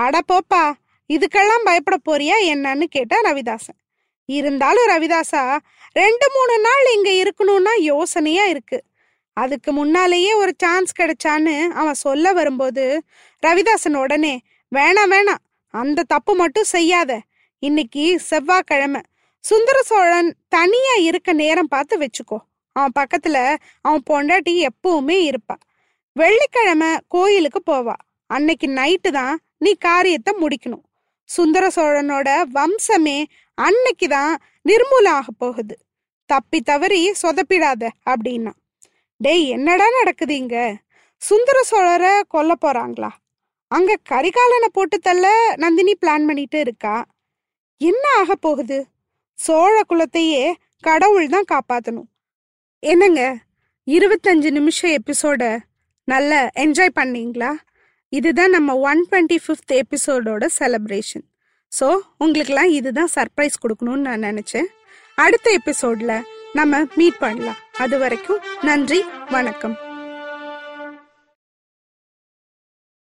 ஆட 0.00 0.18
போப்பா 0.32 0.64
இதுக்கெல்லாம் 1.08 1.64
பயப்பட 1.64 1.96
போறியா 2.08 2.36
என்னன்னு 2.52 2.84
கேட்டா 2.84 3.16
ரவிதாசன். 3.20 3.78
இருந்தாலும் 4.28 4.88
ரவிதாசா 4.88 5.42
ரெண்டு 5.92 6.26
மூணு 6.34 6.54
நாள் 6.58 6.86
இங்க 6.94 7.10
இருக்கணும்னா 7.22 7.74
யோசனையா 7.80 8.44
இருக்கு. 8.44 8.78
அதுக்கு 9.36 9.72
முன்னாலேயே 9.72 10.32
ஒரு 10.34 10.52
சான்ஸ் 10.58 10.92
கிடைச்சான்னு 11.00 11.54
அவன் 11.80 11.98
சொல்ல 12.04 12.32
வரும்போது 12.32 12.84
ரவிதாசன் 13.46 13.96
உடனே 13.96 14.34
வேணாம் 14.72 15.12
வேணாம் 15.14 15.42
அந்த 15.74 16.02
தப்பு 16.02 16.34
மட்டும் 16.34 16.70
செய்யாத. 16.72 17.20
இன்னைக்கு 17.62 18.04
செவ்வாய்க்கிழமை. 18.30 19.00
சுந்தர 19.44 19.82
சோழன் 19.82 20.30
தனியா 20.48 20.94
இருக்க 21.08 21.32
நேரம் 21.32 21.72
பார்த்து 21.74 21.94
வச்சுக்கோ. 21.98 22.38
அவன் 22.76 22.96
பக்கத்துல 22.98 23.38
அவன் 23.80 24.02
பொண்டாட்டி 24.10 24.66
எப்பவுமே 24.66 25.18
இருப்பா. 25.30 25.56
வெள்ளிக்கிழமை 26.12 26.90
கோயிலுக்கு 27.08 27.60
போவா. 27.70 27.96
அன்னைக்கு 28.26 28.66
நைட்டு 28.66 29.10
தான் 29.10 29.40
நீ 29.64 29.70
காரியத்தை 29.86 30.32
முடிக்கணும். 30.42 30.84
சுந்தர 31.28 31.64
சோழனோட 31.76 32.28
வம்சமே 32.56 33.18
அன்னைக்கு 33.58 34.06
தான் 34.08 34.32
நிர்மூலம் 34.68 35.16
ஆக 35.18 35.28
போகுது. 35.38 35.74
தப்பி 36.30 36.58
தவறி 36.60 37.00
சொதப்பிடாத 37.22 37.82
அப்படின்னா. 38.10 38.52
டேய் 39.16 39.44
என்னடா 39.48 39.86
நடக்குது 39.98 40.34
இங்க? 40.36 40.56
சுந்தர 41.22 41.58
சோழரை 41.70 42.12
கொல்ல 42.34 42.52
போறாங்களா? 42.64 43.10
அங்க 43.70 43.90
கரிகாலனை 44.10 44.68
போட்டு 44.72 44.96
தள்ள 44.98 45.26
நந்தினி 45.56 45.92
பிளான் 46.00 46.26
பண்ணிட்டு 46.28 46.58
இருக்கா? 46.60 46.96
என்ன 47.80 48.04
ஆக 48.18 48.34
போகுது? 48.46 48.78
சோழ 49.38 49.74
குலத்தையே 49.88 50.44
கடவுள் 50.80 51.32
தான் 51.34 51.50
காப்பாத்தணும். 51.52 52.08
என்னங்க? 52.82 53.22
இருபத்தஞ்சு 53.86 54.50
நிமிஷம் 54.50 54.94
எபிசோட 54.98 55.42
நல்லா 56.08 56.40
என்ஜாய் 56.58 56.98
பண்ணீங்களா? 57.00 57.50
இதுதான் 58.12 58.50
நம்ம 58.50 58.76
ஒன் 58.90 59.06
டுவெண்ட்டி 59.10 59.38
ஃபிஃப்த் 59.44 59.74
எபிசோடோட 59.82 60.46
செலப்ரேஷன் 60.58 61.24
ஸோ 61.72 61.86
உங்களுக்கெல்லாம் 62.18 62.72
இதுதான் 62.78 63.12
சர்ப்ரைஸ் 63.14 63.62
கொடுக்கணும்னு 63.62 64.06
நான் 64.08 64.26
நினச்சேன். 64.28 64.68
அடுத்த 65.14 65.50
எபிசோடில் 65.50 66.14
நம்ம 66.52 66.82
மீட் 66.94 67.18
பண்ணலாம். 67.18 67.60
அது 67.78 67.98
வரைக்கும் 67.98 68.40
நன்றி 68.62 69.00
வணக்கம். 69.30 69.76